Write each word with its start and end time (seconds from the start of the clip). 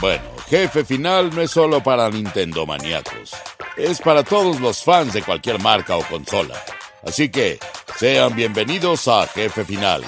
Bueno, 0.00 0.22
Jefe 0.48 0.84
Final 0.84 1.34
no 1.34 1.42
es 1.42 1.50
solo 1.50 1.82
para 1.82 2.08
Nintendo 2.08 2.64
maníacos, 2.64 3.32
es 3.76 4.00
para 4.00 4.22
todos 4.22 4.60
los 4.60 4.84
fans 4.84 5.12
de 5.12 5.22
cualquier 5.22 5.60
marca 5.60 5.96
o 5.96 6.04
consola. 6.04 6.54
Así 7.02 7.28
que 7.28 7.58
sean 7.96 8.36
bienvenidos 8.36 9.08
a 9.08 9.26
Jefe 9.26 9.64
Final, 9.64 10.04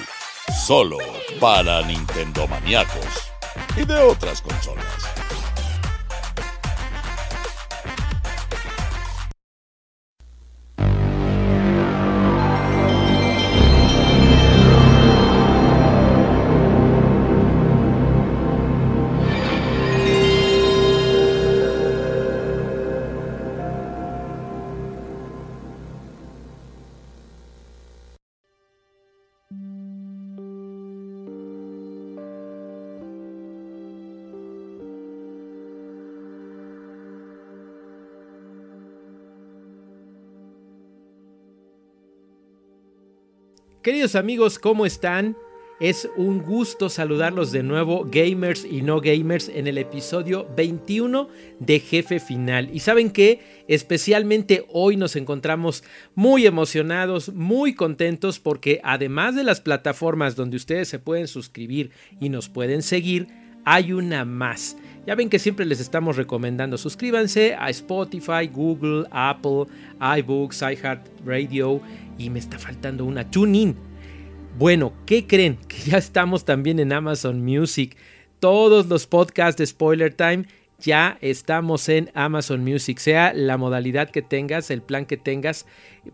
solo 0.64 0.98
para 1.40 1.82
Nintendo 1.82 2.46
maníacos 2.46 3.32
y 3.76 3.84
de 3.84 3.98
otras 3.98 4.40
consolas. 4.42 4.86
Queridos 43.82 44.14
amigos, 44.14 44.58
¿cómo 44.58 44.84
están? 44.84 45.38
Es 45.80 46.06
un 46.18 46.42
gusto 46.42 46.90
saludarlos 46.90 47.50
de 47.50 47.62
nuevo, 47.62 48.04
gamers 48.04 48.66
y 48.66 48.82
no 48.82 49.00
gamers, 49.00 49.48
en 49.48 49.66
el 49.66 49.78
episodio 49.78 50.46
21 50.54 51.30
de 51.60 51.80
Jefe 51.80 52.20
Final. 52.20 52.68
Y 52.74 52.80
saben 52.80 53.10
que 53.10 53.40
especialmente 53.68 54.66
hoy 54.68 54.98
nos 54.98 55.16
encontramos 55.16 55.82
muy 56.14 56.44
emocionados, 56.44 57.32
muy 57.32 57.74
contentos, 57.74 58.38
porque 58.38 58.82
además 58.84 59.34
de 59.34 59.44
las 59.44 59.62
plataformas 59.62 60.36
donde 60.36 60.58
ustedes 60.58 60.88
se 60.88 60.98
pueden 60.98 61.26
suscribir 61.26 61.90
y 62.20 62.28
nos 62.28 62.50
pueden 62.50 62.82
seguir, 62.82 63.28
hay 63.64 63.94
una 63.94 64.26
más. 64.26 64.76
Ya 65.06 65.14
ven 65.14 65.30
que 65.30 65.38
siempre 65.38 65.64
les 65.64 65.80
estamos 65.80 66.16
recomendando, 66.16 66.76
suscríbanse 66.76 67.54
a 67.54 67.70
Spotify, 67.70 68.46
Google, 68.52 69.06
Apple, 69.10 69.64
iBooks, 70.18 70.62
iHeartRadio 70.62 71.80
y 72.18 72.28
me 72.28 72.38
está 72.38 72.58
faltando 72.58 73.04
una 73.06 73.28
TuneIn. 73.30 73.76
Bueno, 74.58 74.92
¿qué 75.06 75.26
creen? 75.26 75.56
Que 75.68 75.78
ya 75.78 75.98
estamos 75.98 76.44
también 76.44 76.78
en 76.80 76.92
Amazon 76.92 77.42
Music. 77.42 77.96
Todos 78.40 78.86
los 78.86 79.06
podcasts 79.06 79.58
de 79.58 79.66
Spoiler 79.66 80.12
Time 80.12 80.44
ya 80.80 81.18
estamos 81.20 81.88
en 81.88 82.10
Amazon 82.14 82.64
Music. 82.64 82.98
Sea 82.98 83.32
la 83.34 83.56
modalidad 83.56 84.10
que 84.10 84.22
tengas, 84.22 84.70
el 84.70 84.82
plan 84.82 85.06
que 85.06 85.16
tengas, 85.16 85.66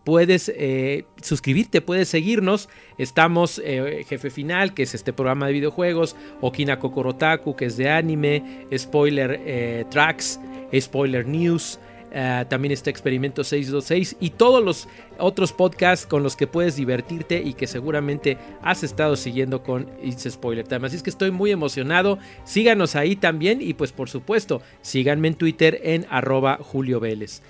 puedes 0.03 0.51
eh, 0.55 1.05
suscribirte, 1.21 1.81
puedes 1.81 2.09
seguirnos. 2.09 2.69
Estamos 2.97 3.61
eh, 3.63 4.05
Jefe 4.07 4.29
Final, 4.29 4.73
que 4.73 4.83
es 4.83 4.93
este 4.93 5.13
programa 5.13 5.47
de 5.47 5.53
videojuegos, 5.53 6.15
Okina 6.41 6.79
Kokorotaku, 6.79 7.55
que 7.55 7.65
es 7.65 7.77
de 7.77 7.89
anime, 7.89 8.67
Spoiler 8.77 9.41
eh, 9.45 9.85
Tracks, 9.89 10.39
Spoiler 10.79 11.25
News. 11.25 11.79
Eh, 12.11 12.45
también 12.47 12.71
está 12.71 12.89
Experimento 12.89 13.43
626 13.43 14.17
y 14.19 14.29
todos 14.31 14.63
los 14.63 14.87
otros 15.17 15.51
podcasts 15.51 16.05
con 16.05 16.23
los 16.23 16.35
que 16.35 16.47
puedes 16.47 16.75
divertirte 16.75 17.41
y 17.43 17.53
que 17.53 17.67
seguramente 17.67 18.37
has 18.61 18.83
estado 18.83 19.15
siguiendo 19.15 19.63
con 19.63 19.89
It's 20.01 20.27
Spoiler 20.29 20.67
Time. 20.67 20.87
Así 20.87 20.95
es 20.95 21.03
que 21.03 21.09
estoy 21.09 21.31
muy 21.31 21.51
emocionado. 21.51 22.17
Síganos 22.45 22.95
ahí 22.95 23.15
también 23.15 23.61
y 23.61 23.73
pues 23.73 23.91
por 23.91 24.09
supuesto 24.09 24.61
síganme 24.81 25.27
en 25.29 25.35
Twitter 25.35 25.79
en 25.83 26.05
arroba 26.09 26.57
Julio 26.61 26.99
Vélez. 26.99 27.41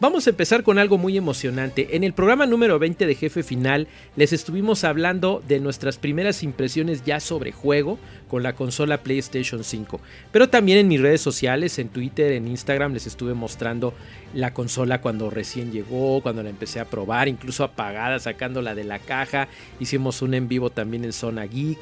Vamos 0.00 0.28
a 0.28 0.30
empezar 0.30 0.62
con 0.62 0.78
algo 0.78 0.96
muy 0.96 1.16
emocionante. 1.16 1.96
En 1.96 2.04
el 2.04 2.12
programa 2.12 2.46
número 2.46 2.78
20 2.78 3.04
de 3.04 3.16
Jefe 3.16 3.42
Final 3.42 3.88
les 4.14 4.32
estuvimos 4.32 4.84
hablando 4.84 5.42
de 5.48 5.58
nuestras 5.58 5.98
primeras 5.98 6.44
impresiones 6.44 7.02
ya 7.04 7.18
sobre 7.18 7.50
juego 7.50 7.98
con 8.28 8.44
la 8.44 8.54
consola 8.54 9.02
PlayStation 9.02 9.64
5. 9.64 10.00
Pero 10.30 10.48
también 10.48 10.78
en 10.78 10.86
mis 10.86 11.00
redes 11.00 11.20
sociales, 11.20 11.80
en 11.80 11.88
Twitter, 11.88 12.30
en 12.30 12.46
Instagram, 12.46 12.92
les 12.92 13.08
estuve 13.08 13.34
mostrando 13.34 13.92
la 14.34 14.54
consola 14.54 15.00
cuando 15.00 15.30
recién 15.30 15.72
llegó, 15.72 16.20
cuando 16.20 16.44
la 16.44 16.50
empecé 16.50 16.78
a 16.78 16.84
probar, 16.84 17.26
incluso 17.26 17.64
apagada, 17.64 18.20
sacándola 18.20 18.76
de 18.76 18.84
la 18.84 19.00
caja. 19.00 19.48
Hicimos 19.80 20.22
un 20.22 20.34
en 20.34 20.46
vivo 20.46 20.70
también 20.70 21.04
en 21.04 21.12
Zona 21.12 21.44
Geek 21.44 21.80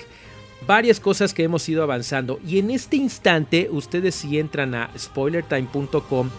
varias 0.67 1.01
cosas 1.01 1.35
que 1.35 1.43
hemos 1.43 1.69
ido 1.69 1.83
avanzando 1.83 2.41
y 2.49 2.59
en 2.59 2.71
este 2.71 2.97
instante 2.97 3.69
ustedes 3.71 4.15
si 4.15 4.39
entran 4.39 4.75
a 4.75 4.91
spoilertime.com 4.97 6.31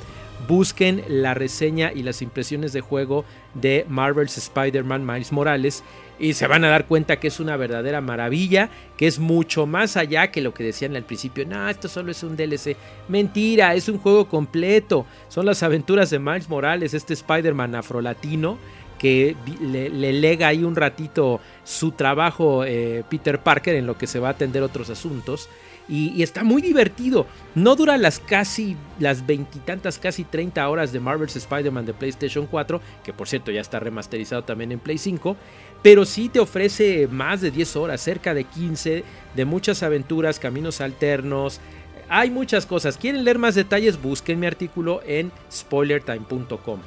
busquen 0.47 1.03
la 1.07 1.33
reseña 1.33 1.91
y 1.93 2.03
las 2.03 2.21
impresiones 2.21 2.73
de 2.73 2.81
juego 2.81 3.25
de 3.53 3.85
Marvel's 3.89 4.37
Spider-Man 4.37 5.05
Miles 5.05 5.31
Morales 5.31 5.83
y 6.19 6.33
se 6.33 6.47
van 6.47 6.63
a 6.63 6.69
dar 6.69 6.85
cuenta 6.87 7.19
que 7.19 7.27
es 7.27 7.39
una 7.39 7.57
verdadera 7.57 8.01
maravilla, 8.01 8.69
que 8.97 9.07
es 9.07 9.19
mucho 9.19 9.65
más 9.65 9.97
allá 9.97 10.31
que 10.31 10.41
lo 10.41 10.53
que 10.53 10.63
decían 10.63 10.95
al 10.95 11.03
principio, 11.03 11.45
no, 11.45 11.69
esto 11.69 11.87
solo 11.87 12.11
es 12.11 12.23
un 12.23 12.35
DLC. 12.35 12.75
Mentira, 13.07 13.75
es 13.75 13.87
un 13.87 13.99
juego 13.99 14.27
completo. 14.27 15.05
Son 15.29 15.45
las 15.45 15.61
aventuras 15.63 16.09
de 16.09 16.19
Miles 16.19 16.49
Morales, 16.49 16.93
este 16.93 17.13
Spider-Man 17.13 17.75
afrolatino 17.75 18.57
que 18.97 19.35
le, 19.61 19.89
lega 19.89 20.47
ahí 20.47 20.63
un 20.63 20.75
ratito 20.75 21.39
su 21.63 21.91
trabajo 21.91 22.63
eh, 22.65 23.03
Peter 23.09 23.39
Parker 23.39 23.75
en 23.75 23.85
lo 23.85 23.97
que 23.97 24.07
se 24.07 24.19
va 24.19 24.29
a 24.29 24.31
atender 24.31 24.63
otros 24.63 24.89
asuntos. 24.89 25.49
Y, 25.89 26.21
está 26.21 26.43
muy 26.43 26.61
divertido. 26.61 27.27
No 27.55 27.75
dura 27.75 27.97
las 27.97 28.19
casi, 28.19 28.75
las 28.99 29.25
veintitantas, 29.25 29.99
casi 29.99 30.23
30 30.23 30.67
horas 30.67 30.91
de 30.91 30.99
Marvel's 30.99 31.35
Spider-Man 31.35 31.85
de 31.85 31.93
PlayStation 31.93 32.45
4, 32.45 32.81
que 33.03 33.13
por 33.13 33.27
cierto 33.27 33.51
ya 33.51 33.61
está 33.61 33.79
remasterizado 33.79 34.43
también 34.43 34.71
en 34.71 34.79
Play 34.79 34.97
5, 34.97 35.37
pero 35.81 36.05
sí 36.05 36.29
te 36.29 36.39
ofrece 36.39 37.07
más 37.07 37.41
de 37.41 37.51
10 37.51 37.75
horas, 37.77 38.01
cerca 38.01 38.33
de 38.33 38.43
15, 38.43 39.03
de 39.35 39.45
muchas 39.45 39.83
aventuras, 39.83 40.39
caminos 40.39 40.81
alternos. 40.81 41.61
Hay 42.09 42.29
muchas 42.29 42.65
cosas. 42.65 42.97
¿Quieren 42.97 43.23
leer 43.23 43.37
más 43.37 43.55
detalles? 43.55 44.01
Busquen 44.01 44.39
mi 44.39 44.47
artículo 44.47 45.01
en 45.05 45.31
spoilertime.com. 45.51 46.79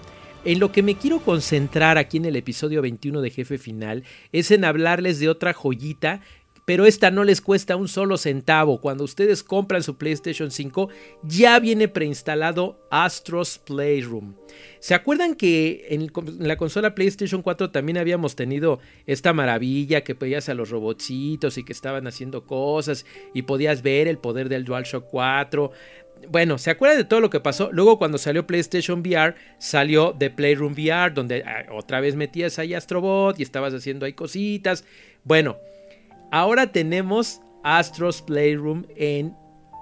En 0.42 0.58
lo 0.58 0.72
que 0.72 0.82
me 0.82 0.94
quiero 0.94 1.20
concentrar 1.20 1.98
aquí 1.98 2.16
en 2.16 2.24
el 2.24 2.34
episodio 2.34 2.80
21 2.80 3.20
de 3.20 3.30
Jefe 3.30 3.58
Final 3.58 4.04
es 4.32 4.50
en 4.50 4.64
hablarles 4.64 5.20
de 5.20 5.28
otra 5.28 5.52
joyita 5.52 6.22
pero 6.70 6.86
esta 6.86 7.10
no 7.10 7.24
les 7.24 7.40
cuesta 7.40 7.74
un 7.74 7.88
solo 7.88 8.16
centavo. 8.16 8.80
Cuando 8.80 9.02
ustedes 9.02 9.42
compran 9.42 9.82
su 9.82 9.98
PlayStation 9.98 10.52
5, 10.52 10.88
ya 11.24 11.58
viene 11.58 11.88
preinstalado 11.88 12.86
Astros 12.92 13.58
Playroom. 13.58 14.36
¿Se 14.78 14.94
acuerdan 14.94 15.34
que 15.34 15.86
en, 15.88 16.12
la 16.38 16.56
consola 16.56 16.94
PlayStation 16.94 17.42
4 17.42 17.72
también 17.72 17.98
habíamos 17.98 18.36
tenido 18.36 18.78
esta 19.04 19.32
maravilla 19.32 20.04
que 20.04 20.14
veías 20.14 20.48
a 20.48 20.54
los 20.54 20.70
robotcitos 20.70 21.58
y 21.58 21.64
que 21.64 21.72
estaban 21.72 22.06
haciendo 22.06 22.46
cosas 22.46 23.04
y 23.34 23.42
podías 23.42 23.82
ver 23.82 24.06
el 24.06 24.18
poder 24.18 24.48
del 24.48 24.64
DualShock 24.64 25.08
4? 25.10 25.72
Bueno, 26.28 26.56
¿se 26.56 26.70
acuerdan 26.70 26.98
de 26.98 27.04
todo 27.04 27.18
lo 27.20 27.30
que 27.30 27.40
pasó? 27.40 27.70
Luego 27.72 27.98
cuando 27.98 28.16
salió 28.16 28.46
PlayStation 28.46 29.00
VR, 29.00 29.34
salió 29.58 30.14
The 30.16 30.30
Playroom 30.30 30.74
VR, 30.74 31.12
donde 31.12 31.42
ah, 31.42 31.66
otra 31.72 31.98
vez 31.98 32.14
metías 32.14 32.60
ahí 32.60 32.74
Astrobot 32.74 33.40
y 33.40 33.42
estabas 33.42 33.74
haciendo 33.74 34.06
ahí 34.06 34.12
cositas. 34.12 34.84
Bueno, 35.24 35.58
Ahora 36.30 36.70
tenemos 36.70 37.40
Astros 37.64 38.22
Playroom 38.22 38.84
en 38.96 39.34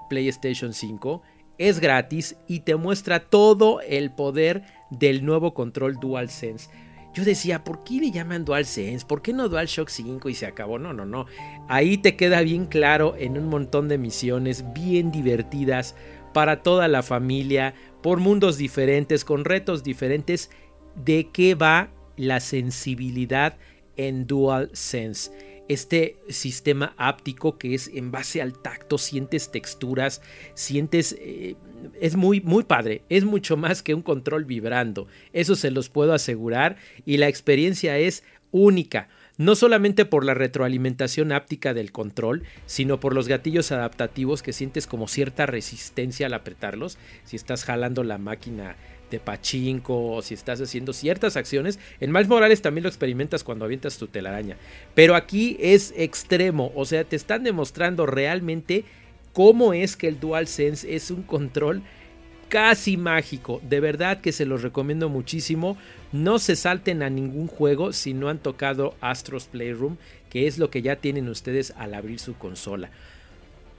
PlayStation 0.09 0.73
5. 0.73 1.21
Es 1.59 1.79
gratis 1.79 2.37
y 2.47 2.61
te 2.61 2.75
muestra 2.75 3.19
todo 3.19 3.81
el 3.81 4.11
poder 4.11 4.63
del 4.89 5.23
nuevo 5.23 5.53
control 5.53 5.99
DualSense. 5.99 6.69
Yo 7.13 7.23
decía, 7.23 7.63
¿por 7.63 7.83
qué 7.83 7.95
le 7.95 8.11
llaman 8.11 8.45
DualSense? 8.45 9.05
¿Por 9.05 9.21
qué 9.21 9.31
no 9.31 9.47
DualShock 9.47 9.89
5 9.89 10.27
y 10.29 10.33
se 10.33 10.47
acabó? 10.47 10.79
No, 10.79 10.91
no, 10.91 11.05
no. 11.05 11.27
Ahí 11.67 11.97
te 11.97 12.15
queda 12.15 12.41
bien 12.41 12.65
claro 12.65 13.15
en 13.15 13.37
un 13.37 13.47
montón 13.47 13.87
de 13.87 13.99
misiones 13.99 14.73
bien 14.73 15.11
divertidas 15.11 15.95
para 16.33 16.63
toda 16.63 16.87
la 16.87 17.03
familia, 17.03 17.75
por 18.01 18.19
mundos 18.19 18.57
diferentes, 18.57 19.23
con 19.23 19.45
retos 19.45 19.83
diferentes, 19.83 20.49
de 20.95 21.29
qué 21.31 21.53
va 21.53 21.91
la 22.15 22.39
sensibilidad 22.39 23.57
en 23.97 24.25
DualSense 24.25 25.48
este 25.69 26.17
sistema 26.27 26.93
áptico 26.97 27.57
que 27.57 27.73
es 27.73 27.89
en 27.93 28.11
base 28.11 28.41
al 28.41 28.59
tacto, 28.59 28.97
sientes 28.97 29.51
texturas, 29.51 30.21
sientes... 30.53 31.15
Eh, 31.19 31.55
es 32.01 32.17
muy, 32.17 32.41
muy 32.41 32.65
padre, 32.65 33.03
es 33.07 33.23
mucho 33.23 33.55
más 33.55 33.81
que 33.81 33.93
un 33.93 34.01
control 34.01 34.43
vibrando, 34.43 35.07
eso 35.31 35.55
se 35.55 35.71
los 35.71 35.87
puedo 35.87 36.11
asegurar 36.11 36.75
y 37.05 37.15
la 37.15 37.29
experiencia 37.29 37.97
es 37.97 38.23
única 38.51 39.07
no 39.39 39.55
solamente 39.55 40.03
por 40.03 40.25
la 40.25 40.33
retroalimentación 40.33 41.31
áptica 41.31 41.73
del 41.73 41.93
control, 41.93 42.43
sino 42.65 42.99
por 42.99 43.15
los 43.15 43.29
gatillos 43.29 43.71
adaptativos 43.71 44.43
que 44.43 44.51
sientes 44.51 44.85
como 44.85 45.07
cierta 45.07 45.45
resistencia 45.45 46.25
al 46.25 46.33
apretarlos. 46.33 46.97
Si 47.23 47.37
estás 47.37 47.63
jalando 47.63 48.03
la 48.03 48.17
máquina 48.17 48.75
de 49.09 49.19
pachinko 49.19 50.13
o 50.13 50.21
si 50.21 50.33
estás 50.33 50.61
haciendo 50.61 50.93
ciertas 50.93 51.37
acciones. 51.37 51.79
En 51.99 52.11
Miles 52.11 52.27
Morales 52.27 52.61
también 52.61 52.83
lo 52.83 52.89
experimentas 52.89 53.43
cuando 53.43 53.65
avientas 53.65 53.97
tu 53.97 54.07
telaraña. 54.07 54.57
Pero 54.95 55.15
aquí 55.15 55.57
es 55.59 55.93
extremo, 55.97 56.71
o 56.75 56.85
sea, 56.85 57.03
te 57.03 57.15
están 57.15 57.43
demostrando 57.43 58.05
realmente 58.05 58.85
cómo 59.33 59.73
es 59.73 59.95
que 59.95 60.07
el 60.07 60.19
DualSense 60.19 60.95
es 60.95 61.11
un 61.11 61.23
control 61.23 61.81
casi 62.49 62.97
mágico. 62.97 63.61
De 63.63 63.79
verdad 63.79 64.19
que 64.21 64.31
se 64.31 64.45
los 64.45 64.63
recomiendo 64.63 65.07
muchísimo. 65.07 65.77
No 66.11 66.39
se 66.39 66.55
salten 66.55 67.03
a 67.03 67.09
ningún 67.09 67.47
juego 67.47 67.93
si 67.93 68.13
no 68.13 68.27
han 68.27 68.39
tocado 68.39 68.95
Astros 68.99 69.45
Playroom, 69.45 69.97
que 70.29 70.47
es 70.47 70.57
lo 70.57 70.69
que 70.69 70.81
ya 70.81 70.97
tienen 70.97 71.29
ustedes 71.29 71.73
al 71.77 71.93
abrir 71.93 72.19
su 72.19 72.33
consola. 72.35 72.89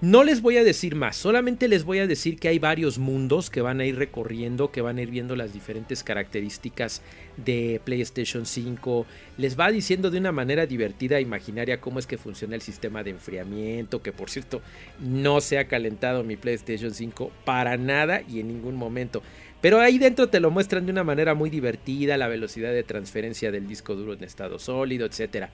No 0.02 0.24
les 0.24 0.40
voy 0.40 0.56
a 0.56 0.64
decir 0.64 0.94
más, 0.94 1.14
solamente 1.14 1.68
les 1.68 1.84
voy 1.84 1.98
a 1.98 2.06
decir 2.06 2.38
que 2.38 2.48
hay 2.48 2.58
varios 2.58 2.98
mundos 2.98 3.50
que 3.50 3.60
van 3.60 3.80
a 3.80 3.84
ir 3.84 3.96
recorriendo, 3.96 4.72
que 4.72 4.80
van 4.80 4.96
a 4.96 5.02
ir 5.02 5.10
viendo 5.10 5.36
las 5.36 5.52
diferentes 5.52 6.02
características 6.02 7.02
de 7.36 7.82
PlayStation 7.84 8.46
5. 8.46 9.04
Les 9.36 9.60
va 9.60 9.70
diciendo 9.70 10.10
de 10.10 10.16
una 10.16 10.32
manera 10.32 10.64
divertida 10.64 11.18
e 11.18 11.20
imaginaria 11.20 11.82
cómo 11.82 11.98
es 11.98 12.06
que 12.06 12.16
funciona 12.16 12.54
el 12.54 12.62
sistema 12.62 13.02
de 13.02 13.10
enfriamiento, 13.10 14.00
que 14.00 14.10
por 14.10 14.30
cierto 14.30 14.62
no 15.00 15.42
se 15.42 15.58
ha 15.58 15.68
calentado 15.68 16.24
mi 16.24 16.36
PlayStation 16.36 16.94
5 16.94 17.30
para 17.44 17.76
nada 17.76 18.22
y 18.26 18.40
en 18.40 18.48
ningún 18.48 18.76
momento. 18.76 19.22
Pero 19.60 19.80
ahí 19.80 19.98
dentro 19.98 20.30
te 20.30 20.40
lo 20.40 20.50
muestran 20.50 20.86
de 20.86 20.92
una 20.92 21.04
manera 21.04 21.34
muy 21.34 21.50
divertida, 21.50 22.16
la 22.16 22.28
velocidad 22.28 22.72
de 22.72 22.84
transferencia 22.84 23.52
del 23.52 23.68
disco 23.68 23.96
duro 23.96 24.14
en 24.14 24.24
estado 24.24 24.58
sólido, 24.58 25.04
etc. 25.04 25.48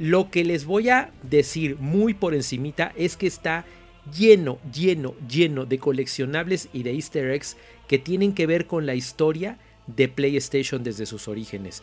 Lo 0.00 0.32
que 0.32 0.42
les 0.42 0.64
voy 0.64 0.88
a 0.88 1.12
decir 1.22 1.76
muy 1.78 2.12
por 2.12 2.34
encimita 2.34 2.92
es 2.96 3.16
que 3.16 3.28
está 3.28 3.64
lleno, 4.12 4.58
lleno, 4.72 5.14
lleno 5.28 5.64
de 5.66 5.78
coleccionables 5.78 6.68
y 6.72 6.82
de 6.82 6.92
easter 6.92 7.30
eggs 7.30 7.56
que 7.88 7.98
tienen 7.98 8.34
que 8.34 8.46
ver 8.46 8.66
con 8.66 8.86
la 8.86 8.94
historia 8.94 9.58
de 9.86 10.08
PlayStation 10.08 10.82
desde 10.82 11.06
sus 11.06 11.28
orígenes. 11.28 11.82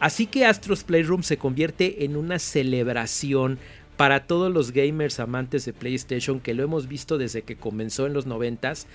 Así 0.00 0.26
que 0.26 0.44
Astros 0.44 0.84
Playroom 0.84 1.22
se 1.22 1.36
convierte 1.36 2.04
en 2.04 2.16
una 2.16 2.38
celebración 2.38 3.58
para 3.96 4.26
todos 4.26 4.52
los 4.52 4.72
gamers 4.72 5.20
amantes 5.20 5.64
de 5.64 5.72
PlayStation 5.72 6.40
que 6.40 6.54
lo 6.54 6.64
hemos 6.64 6.88
visto 6.88 7.18
desde 7.18 7.42
que 7.42 7.56
comenzó 7.56 8.06
en 8.06 8.14
los 8.14 8.26
90s. 8.26 8.86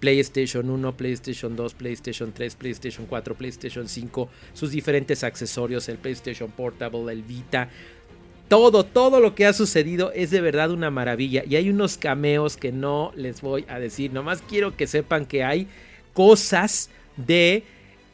PlayStation 0.00 0.70
1, 0.70 0.96
PlayStation 0.96 1.54
2, 1.54 1.74
PlayStation 1.74 2.32
3, 2.32 2.54
PlayStation 2.56 3.06
4, 3.06 3.34
PlayStation 3.34 3.88
5, 3.88 4.28
sus 4.54 4.70
diferentes 4.70 5.22
accesorios, 5.22 5.88
el 5.88 5.98
PlayStation 5.98 6.50
Portable, 6.50 7.12
el 7.12 7.22
Vita, 7.22 7.68
todo, 8.48 8.84
todo 8.84 9.20
lo 9.20 9.34
que 9.34 9.46
ha 9.46 9.52
sucedido 9.52 10.12
es 10.12 10.30
de 10.30 10.40
verdad 10.40 10.70
una 10.70 10.90
maravilla. 10.90 11.42
Y 11.48 11.56
hay 11.56 11.70
unos 11.70 11.96
cameos 11.96 12.56
que 12.56 12.72
no 12.72 13.12
les 13.16 13.40
voy 13.40 13.64
a 13.68 13.78
decir. 13.78 14.12
Nomás 14.12 14.42
quiero 14.42 14.76
que 14.76 14.86
sepan 14.86 15.26
que 15.26 15.44
hay 15.44 15.66
cosas 16.12 16.90
de 17.16 17.64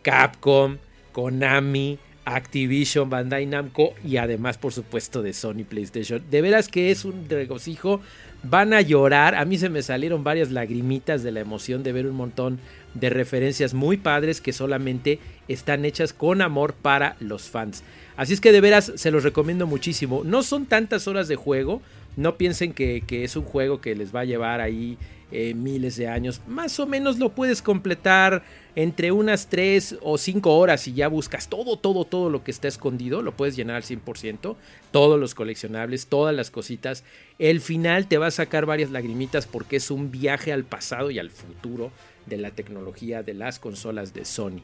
Capcom, 0.02 0.78
Konami, 1.12 1.98
Activision, 2.24 3.10
Bandai 3.10 3.46
Namco 3.46 3.94
y 4.04 4.18
además 4.18 4.58
por 4.58 4.72
supuesto 4.72 5.22
de 5.22 5.32
Sony 5.32 5.64
PlayStation. 5.68 6.22
De 6.30 6.40
veras 6.42 6.68
que 6.68 6.90
es 6.90 7.04
un 7.04 7.28
regocijo. 7.28 8.00
Van 8.42 8.72
a 8.72 8.80
llorar. 8.80 9.34
A 9.34 9.44
mí 9.44 9.58
se 9.58 9.68
me 9.68 9.82
salieron 9.82 10.24
varias 10.24 10.50
lagrimitas 10.50 11.22
de 11.22 11.32
la 11.32 11.40
emoción 11.40 11.82
de 11.82 11.92
ver 11.92 12.06
un 12.06 12.16
montón 12.16 12.58
de 12.94 13.10
referencias 13.10 13.74
muy 13.74 13.96
padres 13.96 14.40
que 14.40 14.52
solamente 14.52 15.18
están 15.48 15.84
hechas 15.84 16.12
con 16.12 16.42
amor 16.42 16.74
para 16.74 17.16
los 17.20 17.48
fans. 17.48 17.82
Así 18.16 18.34
es 18.34 18.40
que 18.40 18.52
de 18.52 18.60
veras 18.60 18.92
se 18.96 19.10
los 19.10 19.24
recomiendo 19.24 19.66
muchísimo. 19.66 20.22
No 20.24 20.42
son 20.42 20.66
tantas 20.66 21.08
horas 21.08 21.28
de 21.28 21.36
juego. 21.36 21.80
No 22.16 22.36
piensen 22.36 22.72
que, 22.72 23.02
es 23.08 23.36
un 23.36 23.44
juego 23.44 23.80
que 23.80 23.94
les 23.94 24.14
va 24.14 24.20
a 24.20 24.24
llevar 24.24 24.60
ahí 24.60 24.98
eh, 25.32 25.54
miles 25.54 25.96
de 25.96 26.08
años. 26.08 26.40
Más 26.46 26.78
o 26.80 26.86
menos 26.86 27.18
lo 27.18 27.30
puedes 27.30 27.62
completar 27.62 28.42
entre 28.74 29.12
unas 29.12 29.46
3 29.46 29.98
o 30.02 30.18
5 30.18 30.56
horas 30.56 30.86
y 30.88 30.92
ya 30.92 31.08
buscas 31.08 31.48
todo, 31.48 31.78
todo, 31.78 32.04
todo 32.04 32.28
lo 32.28 32.42
que 32.42 32.50
está 32.50 32.68
escondido. 32.68 33.22
Lo 33.22 33.36
puedes 33.36 33.56
llenar 33.56 33.76
al 33.76 33.84
100%. 33.84 34.56
Todos 34.90 35.18
los 35.20 35.34
coleccionables, 35.34 36.08
todas 36.08 36.34
las 36.34 36.50
cositas. 36.50 37.04
El 37.38 37.60
final 37.60 38.06
te 38.06 38.18
va 38.18 38.26
a 38.26 38.32
sacar 38.32 38.66
varias 38.66 38.90
lagrimitas 38.90 39.46
porque 39.46 39.76
es 39.76 39.90
un 39.90 40.10
viaje 40.10 40.52
al 40.52 40.64
pasado 40.64 41.10
y 41.10 41.18
al 41.18 41.30
futuro 41.30 41.90
de 42.26 42.38
la 42.38 42.50
tecnología 42.50 43.22
de 43.22 43.34
las 43.34 43.58
consolas 43.58 44.14
de 44.14 44.24
Sony. 44.24 44.62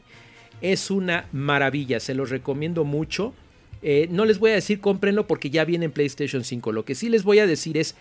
Es 0.61 0.89
una 0.89 1.27
maravilla, 1.31 1.99
se 1.99 2.13
los 2.13 2.29
recomiendo 2.29 2.83
mucho. 2.83 3.33
Eh, 3.81 4.07
no 4.09 4.25
les 4.25 4.39
voy 4.39 4.51
a 4.51 4.55
decir 4.55 4.81
cómprenlo 4.81 5.27
porque 5.27 5.49
ya 5.49 5.65
viene 5.65 5.85
en 5.85 5.91
PlayStation 5.91 6.43
5. 6.43 6.71
Lo 6.71 6.85
que 6.85 6.95
sí 6.95 7.09
les 7.09 7.23
voy 7.23 7.39
a 7.39 7.47
decir 7.47 7.77
es 7.77 7.95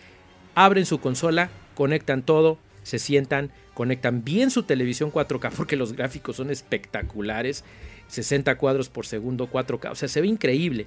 abren 0.54 0.86
su 0.86 1.00
consola, 1.00 1.50
conectan 1.74 2.22
todo, 2.22 2.58
se 2.82 2.98
sientan, 2.98 3.50
conectan 3.74 4.24
bien 4.24 4.50
su 4.50 4.62
televisión 4.62 5.12
4K 5.12 5.52
porque 5.56 5.76
los 5.76 5.92
gráficos 5.92 6.36
son 6.36 6.50
espectaculares. 6.50 7.64
60 8.08 8.56
cuadros 8.56 8.88
por 8.88 9.06
segundo, 9.06 9.50
4K, 9.50 9.90
o 9.90 9.94
sea, 9.94 10.08
se 10.08 10.20
ve 10.20 10.28
increíble. 10.28 10.86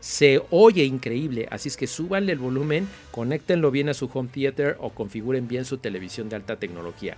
Se 0.00 0.42
oye 0.50 0.84
increíble, 0.84 1.48
así 1.50 1.68
es 1.68 1.76
que 1.76 1.86
súbanle 1.86 2.32
el 2.32 2.38
volumen, 2.38 2.86
conéctenlo 3.10 3.70
bien 3.70 3.88
a 3.88 3.94
su 3.94 4.10
home 4.12 4.28
theater 4.32 4.76
o 4.80 4.90
configuren 4.90 5.48
bien 5.48 5.64
su 5.64 5.78
televisión 5.78 6.28
de 6.28 6.36
alta 6.36 6.56
tecnología. 6.56 7.16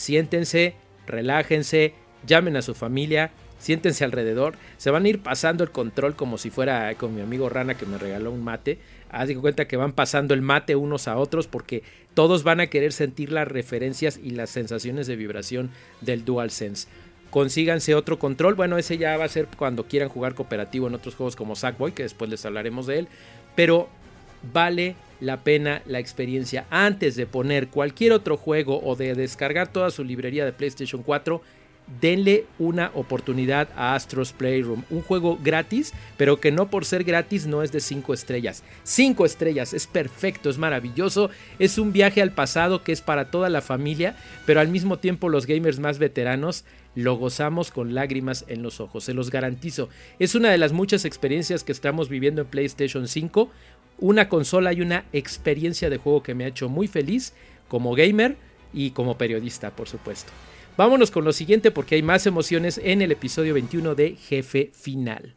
Siéntense, 0.00 0.76
relájense, 1.06 1.92
llamen 2.26 2.56
a 2.56 2.62
su 2.62 2.72
familia, 2.72 3.32
siéntense 3.58 4.02
alrededor, 4.02 4.54
se 4.78 4.90
van 4.90 5.04
a 5.04 5.08
ir 5.10 5.20
pasando 5.20 5.62
el 5.62 5.70
control 5.70 6.16
como 6.16 6.38
si 6.38 6.48
fuera 6.48 6.94
con 6.94 7.14
mi 7.14 7.20
amigo 7.20 7.50
Rana 7.50 7.74
que 7.74 7.84
me 7.84 7.98
regaló 7.98 8.32
un 8.32 8.42
mate. 8.42 8.78
Haz 9.10 9.28
de 9.28 9.36
cuenta 9.36 9.68
que 9.68 9.76
van 9.76 9.92
pasando 9.92 10.32
el 10.32 10.40
mate 10.40 10.74
unos 10.74 11.06
a 11.06 11.18
otros 11.18 11.48
porque 11.48 11.82
todos 12.14 12.44
van 12.44 12.60
a 12.60 12.68
querer 12.68 12.94
sentir 12.94 13.30
las 13.30 13.46
referencias 13.46 14.18
y 14.22 14.30
las 14.30 14.48
sensaciones 14.48 15.06
de 15.06 15.16
vibración 15.16 15.70
del 16.00 16.24
DualSense. 16.24 16.88
Consíganse 17.28 17.94
otro 17.94 18.18
control, 18.18 18.54
bueno, 18.54 18.78
ese 18.78 18.96
ya 18.96 19.18
va 19.18 19.26
a 19.26 19.28
ser 19.28 19.48
cuando 19.54 19.84
quieran 19.84 20.08
jugar 20.08 20.34
cooperativo 20.34 20.86
en 20.86 20.94
otros 20.94 21.14
juegos 21.14 21.36
como 21.36 21.56
Sackboy, 21.56 21.92
que 21.92 22.04
después 22.04 22.30
les 22.30 22.46
hablaremos 22.46 22.86
de 22.86 23.00
él, 23.00 23.08
pero 23.54 23.90
vale 24.50 24.96
la 25.20 25.44
pena 25.44 25.82
la 25.86 25.98
experiencia. 25.98 26.66
Antes 26.70 27.16
de 27.16 27.26
poner 27.26 27.68
cualquier 27.68 28.12
otro 28.12 28.36
juego 28.36 28.80
o 28.82 28.96
de 28.96 29.14
descargar 29.14 29.72
toda 29.72 29.90
su 29.90 30.04
librería 30.04 30.44
de 30.44 30.52
PlayStation 30.52 31.02
4, 31.02 31.42
denle 32.00 32.46
una 32.58 32.92
oportunidad 32.94 33.68
a 33.76 33.94
Astros 33.94 34.32
Playroom. 34.32 34.84
Un 34.90 35.02
juego 35.02 35.38
gratis, 35.42 35.92
pero 36.16 36.40
que 36.40 36.52
no 36.52 36.70
por 36.70 36.84
ser 36.84 37.04
gratis 37.04 37.46
no 37.46 37.62
es 37.62 37.72
de 37.72 37.80
5 37.80 38.14
estrellas. 38.14 38.62
5 38.84 39.24
estrellas, 39.24 39.74
es 39.74 39.86
perfecto, 39.86 40.50
es 40.50 40.58
maravilloso. 40.58 41.30
Es 41.58 41.78
un 41.78 41.92
viaje 41.92 42.22
al 42.22 42.32
pasado 42.32 42.84
que 42.84 42.92
es 42.92 43.00
para 43.00 43.30
toda 43.30 43.48
la 43.48 43.60
familia, 43.60 44.16
pero 44.46 44.60
al 44.60 44.68
mismo 44.68 44.98
tiempo 44.98 45.28
los 45.28 45.46
gamers 45.46 45.80
más 45.80 45.98
veteranos 45.98 46.64
lo 46.94 47.16
gozamos 47.16 47.70
con 47.70 47.94
lágrimas 47.94 48.44
en 48.48 48.62
los 48.62 48.80
ojos, 48.80 49.04
se 49.04 49.14
los 49.14 49.30
garantizo. 49.30 49.88
Es 50.18 50.34
una 50.34 50.50
de 50.50 50.58
las 50.58 50.72
muchas 50.72 51.04
experiencias 51.04 51.62
que 51.62 51.72
estamos 51.72 52.08
viviendo 52.08 52.42
en 52.42 52.48
PlayStation 52.48 53.06
5. 53.06 53.50
Una 54.00 54.28
consola 54.28 54.72
y 54.72 54.80
una 54.80 55.04
experiencia 55.12 55.90
de 55.90 55.98
juego 55.98 56.22
que 56.22 56.34
me 56.34 56.44
ha 56.44 56.48
hecho 56.48 56.68
muy 56.68 56.88
feliz 56.88 57.34
como 57.68 57.94
gamer 57.94 58.36
y 58.72 58.90
como 58.90 59.16
periodista, 59.16 59.70
por 59.70 59.88
supuesto. 59.88 60.32
Vámonos 60.76 61.10
con 61.10 61.24
lo 61.24 61.32
siguiente 61.32 61.70
porque 61.70 61.96
hay 61.96 62.02
más 62.02 62.26
emociones 62.26 62.80
en 62.82 63.02
el 63.02 63.12
episodio 63.12 63.54
21 63.54 63.94
de 63.94 64.16
Jefe 64.16 64.70
Final. 64.72 65.34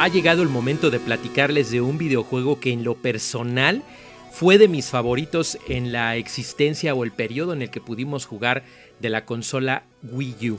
Ha 0.00 0.08
llegado 0.08 0.42
el 0.42 0.48
momento 0.48 0.90
de 0.90 0.98
platicarles 0.98 1.70
de 1.70 1.82
un 1.82 1.98
videojuego 1.98 2.58
que 2.58 2.72
en 2.72 2.84
lo 2.84 2.94
personal 2.94 3.82
fue 4.32 4.56
de 4.56 4.66
mis 4.66 4.86
favoritos 4.86 5.58
en 5.68 5.92
la 5.92 6.16
existencia 6.16 6.94
o 6.94 7.04
el 7.04 7.12
periodo 7.12 7.52
en 7.52 7.60
el 7.60 7.68
que 7.68 7.82
pudimos 7.82 8.24
jugar 8.24 8.62
de 8.98 9.10
la 9.10 9.26
consola 9.26 9.82
Wii 10.10 10.52
U. 10.52 10.58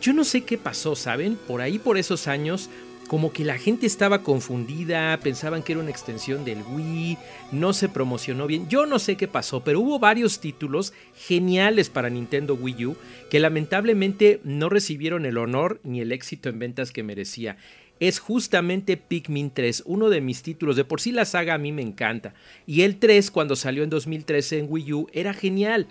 Yo 0.00 0.12
no 0.12 0.22
sé 0.22 0.42
qué 0.42 0.58
pasó, 0.58 0.94
¿saben? 0.94 1.36
Por 1.48 1.60
ahí, 1.60 1.80
por 1.80 1.98
esos 1.98 2.28
años, 2.28 2.70
como 3.08 3.32
que 3.32 3.44
la 3.44 3.58
gente 3.58 3.84
estaba 3.84 4.22
confundida, 4.22 5.18
pensaban 5.24 5.64
que 5.64 5.72
era 5.72 5.80
una 5.80 5.90
extensión 5.90 6.44
del 6.44 6.62
Wii, 6.62 7.18
no 7.50 7.72
se 7.72 7.88
promocionó 7.88 8.46
bien, 8.46 8.68
yo 8.68 8.86
no 8.86 9.00
sé 9.00 9.16
qué 9.16 9.26
pasó, 9.26 9.64
pero 9.64 9.80
hubo 9.80 9.98
varios 9.98 10.38
títulos 10.38 10.92
geniales 11.16 11.90
para 11.90 12.10
Nintendo 12.10 12.54
Wii 12.54 12.86
U 12.86 12.96
que 13.28 13.40
lamentablemente 13.40 14.40
no 14.44 14.68
recibieron 14.68 15.26
el 15.26 15.36
honor 15.36 15.80
ni 15.82 16.00
el 16.00 16.12
éxito 16.12 16.48
en 16.48 16.60
ventas 16.60 16.92
que 16.92 17.02
merecía 17.02 17.56
es 18.00 18.18
justamente 18.18 18.96
Pikmin 18.96 19.50
3, 19.50 19.82
uno 19.86 20.08
de 20.08 20.20
mis 20.20 20.42
títulos. 20.42 20.76
De 20.76 20.84
por 20.84 21.00
sí 21.00 21.12
la 21.12 21.24
saga 21.24 21.54
a 21.54 21.58
mí 21.58 21.72
me 21.72 21.82
encanta. 21.82 22.34
Y 22.66 22.82
el 22.82 22.98
3, 22.98 23.30
cuando 23.30 23.56
salió 23.56 23.82
en 23.82 23.90
2013 23.90 24.60
en 24.60 24.66
Wii 24.68 24.92
U, 24.92 25.06
era 25.12 25.34
genial. 25.34 25.88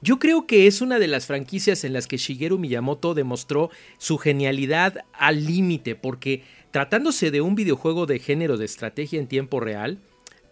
Yo 0.00 0.18
creo 0.18 0.46
que 0.46 0.66
es 0.66 0.80
una 0.80 0.98
de 0.98 1.06
las 1.06 1.26
franquicias 1.26 1.84
en 1.84 1.92
las 1.92 2.08
que 2.08 2.16
Shigeru 2.16 2.58
Miyamoto 2.58 3.14
demostró 3.14 3.70
su 3.98 4.18
genialidad 4.18 5.04
al 5.12 5.46
límite, 5.46 5.94
porque 5.94 6.42
tratándose 6.72 7.30
de 7.30 7.40
un 7.40 7.54
videojuego 7.54 8.06
de 8.06 8.18
género 8.18 8.56
de 8.56 8.64
estrategia 8.64 9.20
en 9.20 9.28
tiempo 9.28 9.60
real, 9.60 9.98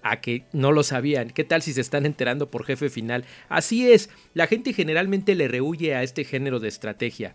a 0.02 0.20
que 0.20 0.44
no 0.52 0.70
lo 0.70 0.82
sabían. 0.82 1.30
¿Qué 1.30 1.44
tal 1.44 1.62
si 1.62 1.72
se 1.72 1.80
están 1.80 2.06
enterando 2.06 2.48
por 2.50 2.64
jefe 2.64 2.90
final? 2.90 3.24
Así 3.48 3.90
es, 3.90 4.08
la 4.34 4.46
gente 4.46 4.72
generalmente 4.72 5.34
le 5.34 5.48
rehuye 5.48 5.94
a 5.94 6.02
este 6.02 6.24
género 6.24 6.60
de 6.60 6.68
estrategia 6.68 7.34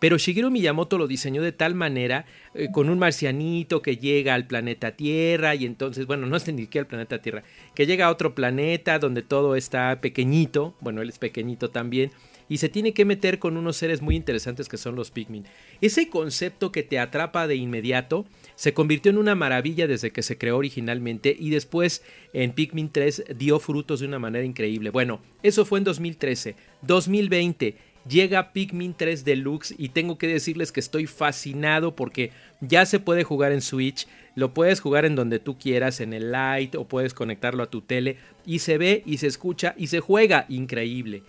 pero 0.00 0.18
Shigeru 0.18 0.50
Miyamoto 0.50 0.98
lo 0.98 1.06
diseñó 1.06 1.42
de 1.42 1.52
tal 1.52 1.76
manera, 1.76 2.26
eh, 2.54 2.68
con 2.72 2.90
un 2.90 2.98
marcianito 2.98 3.82
que 3.82 3.98
llega 3.98 4.34
al 4.34 4.46
planeta 4.46 4.92
Tierra 4.92 5.54
y 5.54 5.66
entonces, 5.66 6.06
bueno, 6.06 6.26
no 6.26 6.36
es 6.36 6.48
ni 6.48 6.62
siquiera 6.62 6.82
el 6.82 6.88
planeta 6.88 7.22
Tierra, 7.22 7.44
que 7.74 7.86
llega 7.86 8.06
a 8.06 8.10
otro 8.10 8.34
planeta 8.34 8.98
donde 8.98 9.22
todo 9.22 9.54
está 9.54 10.00
pequeñito, 10.00 10.74
bueno, 10.80 11.02
él 11.02 11.08
es 11.08 11.18
pequeñito 11.18 11.70
también, 11.70 12.10
y 12.50 12.58
se 12.58 12.68
tiene 12.68 12.92
que 12.92 13.04
meter 13.04 13.38
con 13.38 13.56
unos 13.56 13.76
seres 13.76 14.02
muy 14.02 14.16
interesantes 14.16 14.68
que 14.68 14.76
son 14.76 14.96
los 14.96 15.12
Pikmin. 15.12 15.44
Ese 15.80 16.10
concepto 16.10 16.72
que 16.72 16.82
te 16.82 16.98
atrapa 16.98 17.46
de 17.46 17.54
inmediato 17.54 18.26
se 18.56 18.74
convirtió 18.74 19.10
en 19.10 19.18
una 19.18 19.36
maravilla 19.36 19.86
desde 19.86 20.10
que 20.10 20.22
se 20.22 20.36
creó 20.36 20.56
originalmente 20.58 21.34
y 21.38 21.50
después 21.50 22.02
en 22.32 22.50
Pikmin 22.50 22.90
3 22.90 23.24
dio 23.36 23.60
frutos 23.60 24.00
de 24.00 24.08
una 24.08 24.18
manera 24.18 24.44
increíble. 24.44 24.90
Bueno, 24.90 25.20
eso 25.44 25.64
fue 25.64 25.78
en 25.78 25.84
2013. 25.84 26.56
2020 26.82 27.76
llega 28.08 28.52
Pikmin 28.52 28.94
3 28.94 29.24
Deluxe 29.24 29.74
y 29.76 29.90
tengo 29.90 30.18
que 30.18 30.26
decirles 30.26 30.72
que 30.72 30.80
estoy 30.80 31.06
fascinado 31.06 31.94
porque 31.94 32.32
ya 32.60 32.86
se 32.86 33.00
puede 33.00 33.24
jugar 33.24 33.52
en 33.52 33.60
Switch, 33.60 34.06
lo 34.34 34.54
puedes 34.54 34.80
jugar 34.80 35.04
en 35.04 35.16
donde 35.16 35.38
tú 35.38 35.58
quieras, 35.58 36.00
en 36.00 36.12
el 36.12 36.32
Lite 36.32 36.78
o 36.78 36.88
puedes 36.88 37.14
conectarlo 37.14 37.62
a 37.62 37.70
tu 37.70 37.82
tele 37.82 38.18
y 38.46 38.60
se 38.60 38.78
ve 38.78 39.02
y 39.06 39.18
se 39.18 39.26
escucha 39.26 39.74
y 39.76 39.88
se 39.88 40.00
juega 40.00 40.46
increíble. 40.48 41.22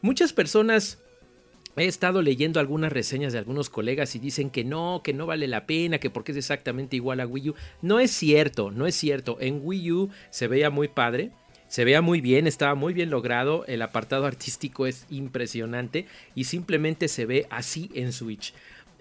Muchas 0.00 0.32
personas 0.32 0.98
He 1.78 1.86
estado 1.86 2.22
leyendo 2.22 2.58
algunas 2.58 2.92
reseñas 2.92 3.32
de 3.32 3.38
algunos 3.38 3.70
colegas 3.70 4.16
y 4.16 4.18
dicen 4.18 4.50
que 4.50 4.64
no, 4.64 5.00
que 5.04 5.14
no 5.14 5.26
vale 5.26 5.46
la 5.46 5.64
pena, 5.64 5.98
que 5.98 6.10
porque 6.10 6.32
es 6.32 6.38
exactamente 6.38 6.96
igual 6.96 7.20
a 7.20 7.26
Wii 7.26 7.50
U. 7.50 7.54
No 7.82 8.00
es 8.00 8.10
cierto, 8.10 8.72
no 8.72 8.86
es 8.86 8.96
cierto. 8.96 9.36
En 9.40 9.60
Wii 9.62 9.92
U 9.92 10.10
se 10.30 10.48
veía 10.48 10.70
muy 10.70 10.88
padre, 10.88 11.30
se 11.68 11.84
veía 11.84 12.00
muy 12.00 12.20
bien, 12.20 12.46
estaba 12.46 12.74
muy 12.74 12.94
bien 12.94 13.10
logrado, 13.10 13.64
el 13.66 13.82
apartado 13.82 14.26
artístico 14.26 14.86
es 14.86 15.06
impresionante 15.10 16.06
y 16.34 16.44
simplemente 16.44 17.08
se 17.08 17.26
ve 17.26 17.46
así 17.50 17.90
en 17.94 18.12
Switch. 18.12 18.54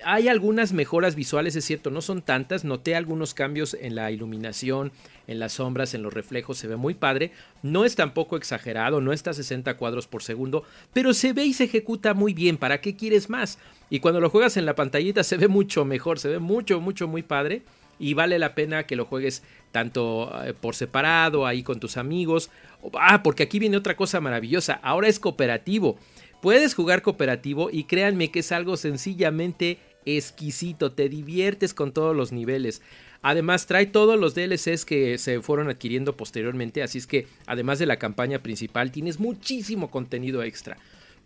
Hay 0.03 0.27
algunas 0.27 0.73
mejoras 0.73 1.15
visuales, 1.15 1.55
es 1.55 1.65
cierto, 1.65 1.89
no 1.89 2.01
son 2.01 2.21
tantas. 2.21 2.63
Noté 2.63 2.95
algunos 2.95 3.33
cambios 3.33 3.75
en 3.79 3.95
la 3.95 4.11
iluminación, 4.11 4.91
en 5.25 5.39
las 5.39 5.53
sombras, 5.53 5.95
en 5.95 6.03
los 6.03 6.13
reflejos, 6.13 6.59
se 6.59 6.67
ve 6.67 6.75
muy 6.75 6.93
padre. 6.93 7.31
No 7.63 7.83
es 7.83 7.95
tampoco 7.95 8.37
exagerado, 8.37 9.01
no 9.01 9.11
está 9.11 9.31
a 9.31 9.33
60 9.33 9.75
cuadros 9.77 10.05
por 10.05 10.21
segundo, 10.21 10.63
pero 10.93 11.13
se 11.13 11.33
ve 11.33 11.45
y 11.45 11.53
se 11.53 11.63
ejecuta 11.63 12.13
muy 12.13 12.33
bien. 12.33 12.57
¿Para 12.57 12.79
qué 12.79 12.95
quieres 12.95 13.27
más? 13.29 13.57
Y 13.89 13.99
cuando 13.99 14.19
lo 14.19 14.29
juegas 14.29 14.55
en 14.57 14.67
la 14.67 14.75
pantallita 14.75 15.23
se 15.23 15.37
ve 15.37 15.47
mucho 15.47 15.83
mejor, 15.83 16.19
se 16.19 16.29
ve 16.29 16.39
mucho, 16.39 16.79
mucho, 16.79 17.07
muy 17.07 17.23
padre. 17.23 17.63
Y 17.99 18.13
vale 18.13 18.39
la 18.39 18.55
pena 18.55 18.85
que 18.85 18.95
lo 18.95 19.05
juegues 19.05 19.43
tanto 19.71 20.31
eh, 20.43 20.53
por 20.53 20.75
separado, 20.75 21.45
ahí 21.45 21.63
con 21.63 21.79
tus 21.79 21.97
amigos. 21.97 22.49
Ah, 22.93 23.23
porque 23.23 23.43
aquí 23.43 23.59
viene 23.59 23.77
otra 23.77 23.95
cosa 23.95 24.21
maravillosa. 24.21 24.79
Ahora 24.83 25.07
es 25.07 25.19
cooperativo. 25.19 25.97
Puedes 26.41 26.75
jugar 26.75 27.01
cooperativo 27.01 27.69
y 27.71 27.85
créanme 27.85 28.29
que 28.29 28.39
es 28.39 28.51
algo 28.51 28.77
sencillamente 28.77 29.79
exquisito, 30.05 30.91
te 30.93 31.09
diviertes 31.09 31.73
con 31.73 31.91
todos 31.91 32.15
los 32.15 32.31
niveles. 32.31 32.81
Además 33.21 33.65
trae 33.65 33.87
todos 33.87 34.19
los 34.19 34.35
DLCs 34.35 34.85
que 34.85 35.17
se 35.17 35.41
fueron 35.41 35.69
adquiriendo 35.69 36.15
posteriormente, 36.15 36.83
así 36.83 36.99
es 36.99 37.07
que 37.07 37.27
además 37.45 37.79
de 37.79 37.87
la 37.87 37.97
campaña 37.97 38.39
principal 38.39 38.91
tienes 38.91 39.19
muchísimo 39.19 39.89
contenido 39.89 40.43
extra. 40.43 40.77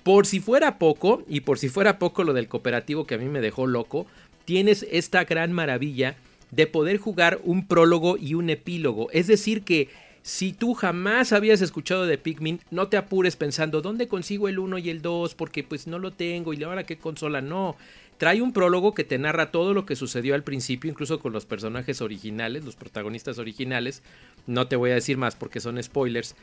Por 0.03 0.25
si 0.25 0.39
fuera 0.39 0.79
poco, 0.79 1.23
y 1.27 1.41
por 1.41 1.59
si 1.59 1.69
fuera 1.69 1.99
poco 1.99 2.23
lo 2.23 2.33
del 2.33 2.47
cooperativo 2.47 3.05
que 3.05 3.15
a 3.15 3.17
mí 3.19 3.25
me 3.25 3.41
dejó 3.41 3.67
loco, 3.67 4.07
tienes 4.45 4.85
esta 4.89 5.25
gran 5.25 5.51
maravilla 5.51 6.15
de 6.51 6.67
poder 6.67 6.97
jugar 6.97 7.39
un 7.43 7.65
prólogo 7.65 8.17
y 8.17 8.33
un 8.33 8.49
epílogo. 8.49 9.09
Es 9.11 9.27
decir 9.27 9.63
que 9.63 9.89
si 10.21 10.53
tú 10.53 10.73
jamás 10.73 11.33
habías 11.33 11.61
escuchado 11.61 12.05
de 12.05 12.17
Pikmin, 12.17 12.59
no 12.69 12.87
te 12.87 12.97
apures 12.97 13.35
pensando 13.35 13.81
dónde 13.81 14.07
consigo 14.07 14.47
el 14.47 14.59
1 14.59 14.77
y 14.77 14.89
el 14.89 15.01
2 15.01 15.33
porque 15.35 15.63
pues 15.63 15.87
no 15.87 15.97
lo 15.97 16.11
tengo 16.11 16.53
y 16.53 16.63
ahora 16.63 16.85
qué 16.85 16.97
consola 16.97 17.41
no. 17.41 17.75
Trae 18.17 18.39
un 18.39 18.53
prólogo 18.53 18.93
que 18.93 19.03
te 19.03 19.17
narra 19.17 19.49
todo 19.49 19.73
lo 19.73 19.87
que 19.87 19.95
sucedió 19.95 20.35
al 20.35 20.43
principio, 20.43 20.91
incluso 20.91 21.19
con 21.19 21.33
los 21.33 21.47
personajes 21.47 22.01
originales, 22.01 22.63
los 22.63 22.75
protagonistas 22.75 23.39
originales. 23.39 24.03
No 24.45 24.67
te 24.67 24.75
voy 24.75 24.91
a 24.91 24.95
decir 24.95 25.17
más 25.17 25.35
porque 25.35 25.59
son 25.59 25.81
spoilers. 25.81 26.35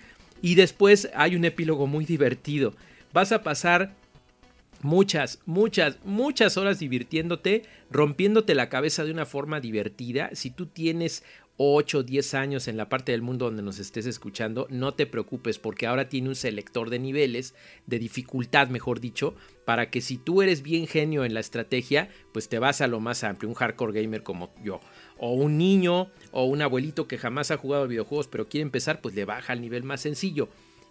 Y 0.42 0.56
después 0.56 1.08
hay 1.14 1.36
un 1.36 1.44
epílogo 1.44 1.86
muy 1.86 2.04
divertido. 2.04 2.74
Vas 3.12 3.30
a 3.30 3.44
pasar 3.44 3.94
muchas, 4.82 5.40
muchas, 5.47 5.99
muchas 6.04 6.56
horas 6.56 6.78
divirtiéndote, 6.78 7.62
rompiéndote 7.90 8.54
la 8.54 8.68
cabeza 8.68 9.04
de 9.04 9.12
una 9.12 9.26
forma 9.26 9.61
divertida. 9.61 10.30
Si 10.35 10.50
tú 10.50 10.66
tienes 10.66 11.23
8 11.61 11.99
o 11.99 12.02
10 12.04 12.35
años 12.35 12.68
en 12.68 12.76
la 12.76 12.88
parte 12.88 13.11
del 13.11 13.20
mundo 13.20 13.47
donde 13.47 13.64
nos 13.64 13.80
estés 13.80 14.06
escuchando, 14.06 14.68
no 14.70 14.94
te 14.94 15.06
preocupes 15.06 15.58
porque 15.58 15.88
ahora 15.88 16.08
tiene 16.08 16.28
un 16.28 16.37
selector 16.37 16.88
de 16.88 17.00
niveles, 17.00 17.54
de 17.87 17.99
dificultad 17.99 18.68
mejor 18.68 19.00
dicho, 19.00 19.35
para 19.64 19.90
que 19.90 20.00
si 20.00 20.18
tú 20.18 20.40
eres 20.40 20.62
bien 20.62 20.87
genio 20.87 21.25
en 21.25 21.35
la 21.35 21.40
estrategia, 21.40 22.11
pues 22.32 22.49
te 22.49 22.61
vas 22.61 22.80
a 22.80 22.87
lo 22.87 23.00
más 23.00 23.25
amplio, 23.25 23.49
un 23.49 23.56
hardcore 23.56 24.00
gamer 24.00 24.23
como 24.23 24.54
yo. 24.62 24.78
O 25.18 25.32
un 25.32 25.58
niño 25.58 26.11
o 26.30 26.44
un 26.44 26.62
abuelito 26.62 27.08
que 27.08 27.18
jamás 27.18 27.50
ha 27.50 27.56
jugado 27.56 27.88
videojuegos 27.88 28.28
pero 28.28 28.49
quiere 28.49 28.62
empezar, 28.62 29.00
pues 29.00 29.16
le 29.16 29.25
baja 29.25 29.52
al 29.52 29.61
nivel 29.61 29.82
más 29.82 30.00
sencillo. 30.00 30.49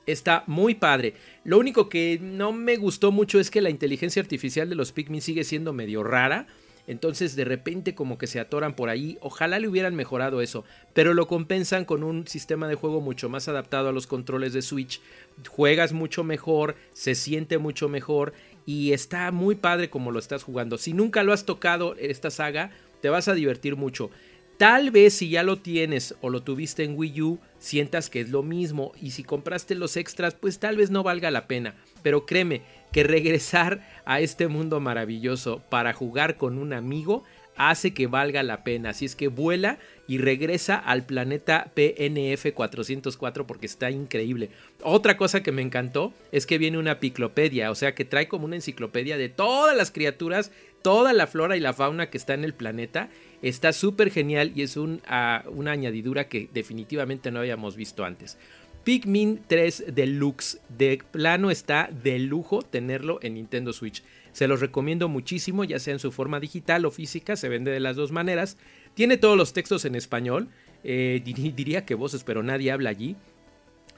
Está 0.07 0.43
muy 0.47 0.73
padre. 0.73 1.13
Lo 1.43 1.59
único 1.59 1.89
que 1.89 2.17
no 2.19 2.51
me 2.51 2.77
gustó 2.77 3.11
mucho 3.11 3.39
es 3.39 3.51
que 3.51 3.61
la 3.61 3.69
inteligencia 3.69 4.21
artificial 4.21 4.69
de 4.69 4.75
los 4.75 4.91
Pikmin 4.91 5.21
sigue 5.21 5.43
siendo 5.43 5.73
medio 5.73 6.03
rara 6.03 6.47
entonces 6.87 7.35
de 7.35 7.43
repente 7.43 7.93
como 7.93 8.17
que 8.17 8.27
se 8.27 8.39
atoran 8.39 8.73
por 8.73 8.89
ahí. 8.89 9.17
Ojalá 9.21 9.59
le 9.59 9.67
hubieran 9.67 9.93
mejorado 9.93 10.41
eso, 10.41 10.63
pero 10.93 11.13
lo 11.13 11.27
compensan 11.27 11.85
con 11.85 12.01
un 12.01 12.25
sistema 12.27 12.67
de 12.67 12.75
juego 12.75 13.01
mucho 13.01 13.29
más 13.29 13.47
adaptado 13.49 13.89
a 13.89 13.91
los 13.91 14.07
controles 14.07 14.53
de 14.53 14.61
Switch. 14.61 15.01
Juegas 15.47 15.91
mucho 15.91 16.23
mejor, 16.23 16.75
se 16.93 17.13
siente 17.13 17.57
mucho 17.57 17.89
mejor 17.89 18.33
y 18.65 18.93
está 18.93 19.31
muy 19.31 19.55
padre 19.55 19.89
como 19.89 20.11
lo 20.11 20.19
estás 20.19 20.43
jugando. 20.43 20.77
Si 20.77 20.93
nunca 20.93 21.23
lo 21.23 21.33
has 21.33 21.45
tocado 21.45 21.95
esta 21.95 22.31
saga, 22.31 22.71
te 23.01 23.09
vas 23.09 23.27
a 23.27 23.35
divertir 23.35 23.75
mucho. 23.75 24.09
Tal 24.57 24.89
vez 24.89 25.13
si 25.13 25.29
ya 25.29 25.43
lo 25.43 25.57
tienes 25.57 26.15
o 26.21 26.29
lo 26.29 26.41
tuviste 26.41 26.83
en 26.83 26.97
Wii 26.97 27.21
U, 27.21 27.39
sientas 27.59 28.09
que 28.09 28.21
es 28.21 28.29
lo 28.29 28.43
mismo 28.43 28.91
y 29.01 29.11
si 29.11 29.23
compraste 29.23 29.75
los 29.75 29.97
extras, 29.97 30.35
pues 30.35 30.59
tal 30.59 30.77
vez 30.77 30.91
no 30.91 31.03
valga 31.03 31.31
la 31.31 31.47
pena. 31.47 31.75
Pero 32.03 32.25
créeme, 32.25 32.61
que 32.91 33.03
regresar 33.03 33.81
a 34.05 34.21
este 34.21 34.47
mundo 34.47 34.79
maravilloso 34.79 35.61
para 35.69 35.93
jugar 35.93 36.37
con 36.37 36.57
un 36.57 36.73
amigo 36.73 37.23
hace 37.55 37.93
que 37.93 38.07
valga 38.07 38.43
la 38.43 38.63
pena. 38.63 38.91
Así 38.91 39.05
es 39.05 39.15
que 39.15 39.27
vuela 39.27 39.79
y 40.07 40.19
regresa 40.19 40.75
al 40.77 41.05
planeta 41.05 41.71
PNF 41.73 42.53
404 42.53 43.47
porque 43.47 43.65
está 43.65 43.89
increíble. 43.89 44.51
Otra 44.83 45.17
cosa 45.17 45.41
que 45.41 45.51
me 45.51 45.63
encantó 45.63 46.13
es 46.31 46.45
que 46.45 46.59
viene 46.59 46.77
una 46.77 46.99
piclopedia, 46.99 47.71
o 47.71 47.75
sea 47.75 47.95
que 47.95 48.05
trae 48.05 48.27
como 48.27 48.45
una 48.45 48.55
enciclopedia 48.55 49.17
de 49.17 49.29
todas 49.29 49.75
las 49.75 49.91
criaturas, 49.91 50.51
toda 50.83 51.13
la 51.13 51.27
flora 51.27 51.57
y 51.57 51.59
la 51.59 51.73
fauna 51.73 52.09
que 52.09 52.17
está 52.17 52.35
en 52.35 52.43
el 52.43 52.53
planeta. 52.53 53.09
Está 53.41 53.71
súper 53.73 54.09
genial 54.09 54.51
y 54.55 54.63
es 54.63 54.77
ah, 55.07 55.43
una 55.47 55.71
añadidura 55.71 56.27
que 56.27 56.49
definitivamente 56.53 57.31
no 57.31 57.39
habíamos 57.39 57.75
visto 57.75 58.03
antes. 58.03 58.37
Pikmin 58.83 59.41
3 59.47 59.85
Deluxe. 59.93 60.59
De 60.69 61.01
plano 61.11 61.51
está 61.51 61.89
de 61.91 62.19
lujo 62.19 62.61
tenerlo 62.61 63.19
en 63.21 63.33
Nintendo 63.33 63.73
Switch. 63.73 64.01
Se 64.31 64.47
los 64.47 64.61
recomiendo 64.61 65.09
muchísimo, 65.09 65.63
ya 65.63 65.79
sea 65.79 65.93
en 65.93 65.99
su 65.99 66.11
forma 66.11 66.39
digital 66.39 66.85
o 66.85 66.91
física, 66.91 67.35
se 67.35 67.49
vende 67.49 67.71
de 67.71 67.79
las 67.79 67.95
dos 67.95 68.11
maneras. 68.11 68.57
Tiene 68.93 69.17
todos 69.17 69.35
los 69.35 69.51
textos 69.51 69.83
en 69.85 69.95
español, 69.95 70.47
eh, 70.83 71.21
diría 71.23 71.85
que 71.85 71.95
voces, 71.95 72.23
pero 72.23 72.43
nadie 72.43 72.71
habla 72.71 72.89
allí. 72.89 73.15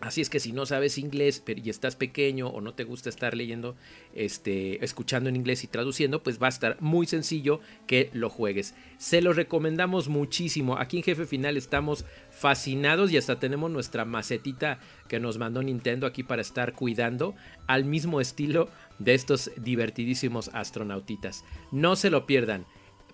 Así 0.02 0.22
es 0.22 0.30
que 0.30 0.40
si 0.40 0.54
no 0.54 0.66
sabes 0.66 0.98
inglés 0.98 1.44
y 1.46 1.70
estás 1.70 1.96
pequeño 1.96 2.48
o 2.48 2.62
no 2.62 2.74
te 2.74 2.86
gusta 2.86 3.10
estar 3.10 3.36
leyendo, 3.36 3.76
este, 4.14 4.84
escuchando 4.84 5.30
en 5.30 5.36
inglés 5.36 5.64
y 5.64 5.68
traduciendo, 5.68 6.24
pues 6.24 6.42
va 6.42 6.48
a 6.48 6.50
estar 6.50 6.78
muy 6.80 7.06
sencillo 7.06 7.60
que 7.86 8.10
lo 8.14 8.30
juegues. 8.30 8.76
Se 8.98 9.22
lo 9.22 9.34
recomendamos 9.34 10.08
muchísimo. 10.08 10.78
Aquí 10.78 10.98
en 10.98 11.04
Jefe 11.04 11.26
Final 11.26 11.58
estamos 11.58 12.06
fascinados 12.32 13.12
y 13.12 13.18
hasta 13.18 13.40
tenemos 13.40 13.72
nuestra 13.72 14.06
macetita 14.06 14.80
que 15.10 15.20
nos 15.20 15.38
mandó 15.38 15.62
Nintendo 15.62 16.08
aquí 16.08 16.24
para 16.24 16.42
estar 16.42 16.74
cuidando 16.74 17.36
al 17.68 17.84
mismo 17.84 18.22
estilo 18.22 18.70
de 19.00 19.16
estos 19.16 19.52
divertidísimos 19.58 20.50
astronautitas. 20.54 21.44
No 21.72 21.98
se 21.98 22.10
lo 22.10 22.26
pierdan. 22.26 22.66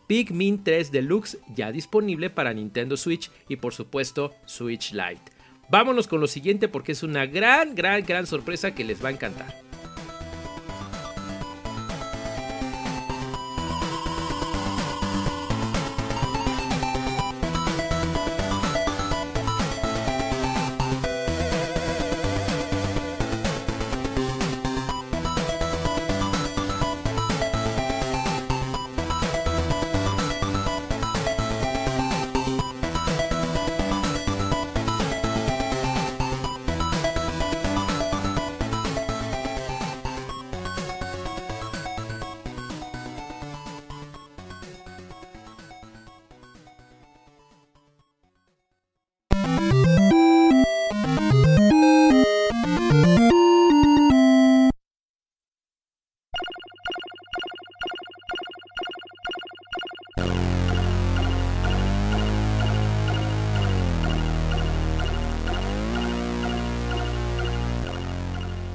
Pikmin 0.07 0.63
3 0.63 0.91
Deluxe 0.91 1.39
ya 1.55 1.71
disponible 1.71 2.29
para 2.29 2.53
Nintendo 2.53 2.95
Switch 2.95 3.31
y 3.49 3.55
por 3.55 3.73
supuesto 3.73 4.35
Switch 4.45 4.91
Lite. 4.91 5.34
Vámonos 5.69 6.07
con 6.07 6.19
lo 6.21 6.27
siguiente 6.27 6.67
porque 6.67 6.91
es 6.91 7.03
una 7.03 7.25
gran, 7.25 7.75
gran, 7.75 8.03
gran 8.05 8.27
sorpresa 8.27 8.75
que 8.75 8.83
les 8.83 9.03
va 9.03 9.09
a 9.09 9.13
encantar. 9.13 9.64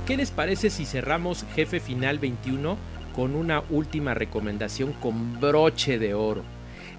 ¿Qué 0.07 0.17
les 0.17 0.31
parece 0.31 0.71
si 0.71 0.85
cerramos 0.85 1.45
Jefe 1.55 1.81
Final 1.81 2.19
21 2.19 2.77
con 3.15 3.35
una 3.35 3.63
última 3.71 4.15
recomendación 4.15 4.93
con 4.93 5.41
broche 5.41 5.99
de 5.99 6.15
oro? 6.15 6.43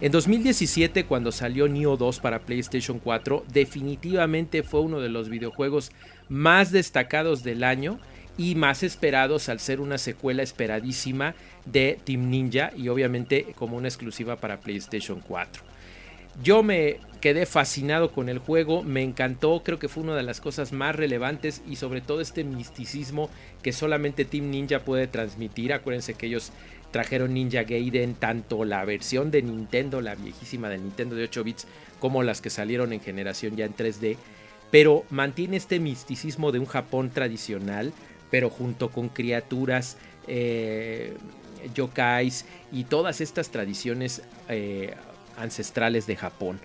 En 0.01 0.11
2017, 0.11 1.05
cuando 1.05 1.31
salió 1.31 1.67
Neo 1.67 1.95
2 1.95 2.19
para 2.19 2.39
PlayStation 2.39 2.99
4, 2.99 3.45
definitivamente 3.53 4.63
fue 4.63 4.81
uno 4.81 4.99
de 4.99 5.09
los 5.09 5.29
videojuegos 5.29 5.91
más 6.27 6.71
destacados 6.71 7.43
del 7.43 7.63
año 7.63 7.99
y 8.37 8.55
más 8.55 8.81
esperados 8.81 9.49
al 9.49 9.59
ser 9.59 9.79
una 9.79 9.97
secuela 9.97 10.41
esperadísima 10.41 11.35
de 11.65 11.99
Team 12.03 12.29
Ninja 12.29 12.71
y 12.75 12.89
obviamente 12.89 13.53
como 13.55 13.77
una 13.77 13.89
exclusiva 13.89 14.37
para 14.37 14.59
PlayStation 14.59 15.19
4. 15.19 15.63
Yo 16.41 16.63
me 16.63 16.97
quedé 17.21 17.45
fascinado 17.45 18.11
con 18.11 18.27
el 18.29 18.39
juego, 18.39 18.83
me 18.83 19.03
encantó, 19.03 19.61
creo 19.63 19.79
que 19.79 19.87
fue 19.87 20.03
una 20.03 20.15
de 20.15 20.23
las 20.23 20.41
cosas 20.41 20.73
más 20.73 20.95
relevantes 20.95 21.61
y 21.69 21.75
sobre 21.75 22.01
todo 22.01 22.19
este 22.19 22.43
misticismo 22.43 23.29
que 23.61 23.71
solamente 23.71 24.25
Team 24.25 24.49
Ninja 24.49 24.79
puede 24.79 25.07
transmitir. 25.07 25.71
Acuérdense 25.71 26.15
que 26.15 26.25
ellos 26.25 26.51
trajeron 26.89 27.35
Ninja 27.35 27.63
Gaiden, 27.63 28.15
tanto 28.15 28.65
la 28.65 28.83
versión 28.85 29.29
de 29.31 29.43
Nintendo, 29.43 30.01
la 30.01 30.15
viejísima 30.15 30.67
del 30.67 30.83
Nintendo 30.83 31.15
de 31.15 31.25
8 31.25 31.43
bits, 31.43 31.67
como 31.99 32.23
las 32.23 32.41
que 32.41 32.49
salieron 32.49 32.91
en 32.91 32.99
generación 32.99 33.55
ya 33.55 33.65
en 33.65 33.75
3D, 33.75 34.17
pero 34.71 35.05
mantiene 35.11 35.57
este 35.57 35.79
misticismo 35.79 36.51
de 36.51 36.59
un 36.59 36.65
Japón 36.65 37.11
tradicional, 37.11 37.93
pero 38.31 38.49
junto 38.49 38.89
con 38.89 39.09
criaturas, 39.09 39.97
eh, 40.27 41.13
yokais 41.75 42.45
y 42.71 42.85
todas 42.85 43.21
estas 43.21 43.49
tradiciones 43.49 44.23
eh, 44.49 44.95
ancestrales 45.37 46.07
de 46.07 46.15
Japón. 46.15 46.59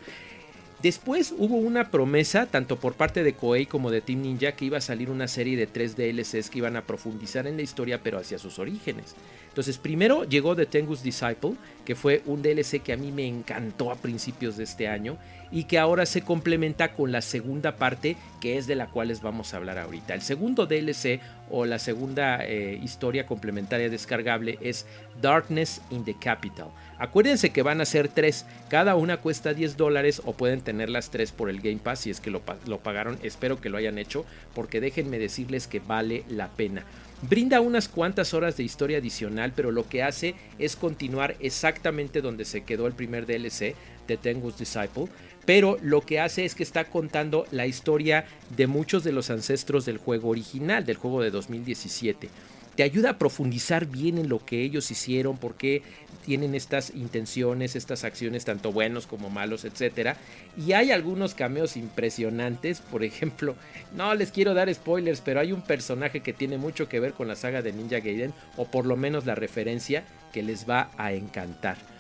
Después 0.83 1.35
hubo 1.37 1.57
una 1.57 1.91
promesa, 1.91 2.45
tanto 2.45 2.77
por 2.77 2.93
parte 2.93 3.25
de 3.25 3.33
Koei 3.33 3.65
como 3.65 3.91
de 3.91 4.03
Team 4.03 4.21
Ninja, 4.21 4.53
que 4.53 4.67
iba 4.67 4.77
a 4.77 4.83
salir 4.83 5.09
una 5.09 5.27
serie 5.27 5.57
de 5.57 5.67
tres 5.67 5.97
DLCs 5.97 6.51
que 6.51 6.59
iban 6.59 6.77
a 6.77 6.83
profundizar 6.83 7.47
en 7.47 7.57
la 7.57 7.63
historia, 7.63 8.03
pero 8.03 8.19
hacia 8.19 8.39
sus 8.39 8.59
orígenes. 8.59 9.15
Entonces, 9.49 9.79
primero 9.79 10.25
llegó 10.25 10.55
The 10.55 10.67
Tengu's 10.67 11.03
Disciple, 11.03 11.55
que 11.87 11.95
fue 11.95 12.23
un 12.27 12.43
DLC 12.43 12.83
que 12.83 12.93
a 12.93 12.99
mí 12.99 13.11
me 13.11 13.27
encantó 13.27 13.91
a 13.91 13.97
principios 13.97 14.59
de 14.59 14.65
este 14.65 14.87
año 14.87 15.17
y 15.51 15.65
que 15.65 15.79
ahora 15.79 16.07
se 16.07 16.23
complementa 16.23 16.93
con 16.93 17.13
la 17.13 17.23
segunda 17.23 17.77
parte, 17.77 18.17
que 18.41 18.59
es 18.59 18.67
de 18.67 18.75
la 18.75 18.87
cual 18.87 19.09
les 19.09 19.23
vamos 19.23 19.53
a 19.53 19.59
hablar 19.59 19.79
ahorita. 19.79 20.15
El 20.15 20.23
segundo 20.23 20.67
DLC 20.67 21.21
o 21.51 21.65
la 21.65 21.79
segunda 21.79 22.45
eh, 22.45 22.79
historia 22.83 23.27
complementaria 23.27 23.89
descargable 23.89 24.59
es 24.61 24.87
Darkness 25.21 25.81
in 25.91 26.05
the 26.05 26.15
Capital. 26.15 26.69
Acuérdense 26.99 27.51
que 27.51 27.63
van 27.63 27.81
a 27.81 27.85
ser 27.85 28.09
tres, 28.09 28.47
cada 28.69 28.97
una 28.97 29.19
cuesta 29.19 29.55
10 29.55 29.77
dólares 29.77 30.23
o 30.25 30.33
pueden 30.33 30.61
tener 30.61 30.91
las 30.91 31.11
tres 31.11 31.33
por 31.33 31.51
el 31.51 31.61
Game 31.61 31.79
Pass 31.79 32.01
si 32.01 32.11
es 32.11 32.21
que 32.21 32.31
lo, 32.31 32.43
lo 32.67 32.79
pagaron. 32.79 33.19
Espero 33.23 33.61
que 33.61 33.69
lo 33.69 33.79
hayan 33.79 33.99
hecho 33.99 34.25
porque 34.55 34.81
déjenme 34.81 35.19
decirles 35.19 35.67
que 35.67 35.81
vale 35.81 36.25
la 36.29 36.49
pena. 36.49 36.85
Brinda 37.23 37.63
unas 37.63 37.89
cuantas 37.89 38.35
horas 38.35 38.57
de 38.57 38.63
historia 38.63 38.99
adicional, 38.99 39.53
pero 39.57 39.73
lo 39.73 39.89
que 39.89 40.03
hace 40.03 40.35
es 40.59 40.77
continuar 40.77 41.35
exactamente 41.41 42.21
donde 42.21 42.45
se 42.45 42.65
quedó 42.65 42.87
el 42.87 42.93
primer 42.93 43.25
DLC 43.25 43.75
de 44.07 44.17
Tengu's 44.17 44.59
Disciple. 44.59 45.07
Pero 45.47 45.79
lo 45.81 46.03
que 46.03 46.21
hace 46.21 46.45
es 46.45 46.55
que 46.55 46.63
está 46.63 46.85
contando 46.85 47.47
la 47.51 47.67
historia 47.67 48.27
de 48.57 48.67
muchos 48.67 49.05
de 49.05 49.13
los 49.13 49.31
ancestros 49.31 49.87
del 49.87 49.97
juego 49.97 50.29
original, 50.29 50.85
del 50.85 50.97
juego 50.97 51.23
de 51.23 51.31
2017 51.31 52.29
te 52.77 52.83
ayuda 52.83 53.11
a 53.11 53.19
profundizar 53.19 53.87
bien 53.87 54.19
en 54.19 54.29
lo 54.29 54.45
que 54.45 54.63
ellos 54.63 54.91
hicieron, 54.91 55.39
por 55.39 55.57
qué 55.57 55.83
tienen 56.27 56.55
estas 56.55 56.91
intenciones, 56.91 57.75
estas 57.75 58.05
acciones, 58.05 58.45
tanto 58.45 58.71
buenos 58.71 59.07
como 59.07 59.31
malos, 59.31 59.65
etc. 59.65 60.17
Y 60.59 60.73
hay 60.73 60.91
algunos 60.91 61.35
cameos 61.35 61.77
impresionantes, 61.77 62.81
por 62.81 63.03
ejemplo, 63.03 63.57
no 63.95 64.15
les 64.15 64.31
quiero 64.31 64.53
dar 64.53 64.73
spoilers, 64.73 65.23
pero 65.23 65.41
hay 65.41 65.53
un 65.53 65.63
personaje 65.63 66.21
que 66.21 66.35
tiene 66.35 66.59
mucho 66.59 66.89
que 66.89 67.01
ver 67.01 67.15
con 67.15 67.29
la 67.29 67.37
saga 67.37 67.63
de 67.63 67.73
Ninja 67.73 68.01
Gaiden, 68.01 68.35
o 68.57 68.67
por 68.67 68.85
lo 68.85 68.97
menos 68.97 69.25
la 69.25 69.35
referencia, 69.35 70.05
que 70.33 70.43
les 70.43 70.69
va 70.69 70.91
a 70.99 71.13
encantar. 71.13 71.96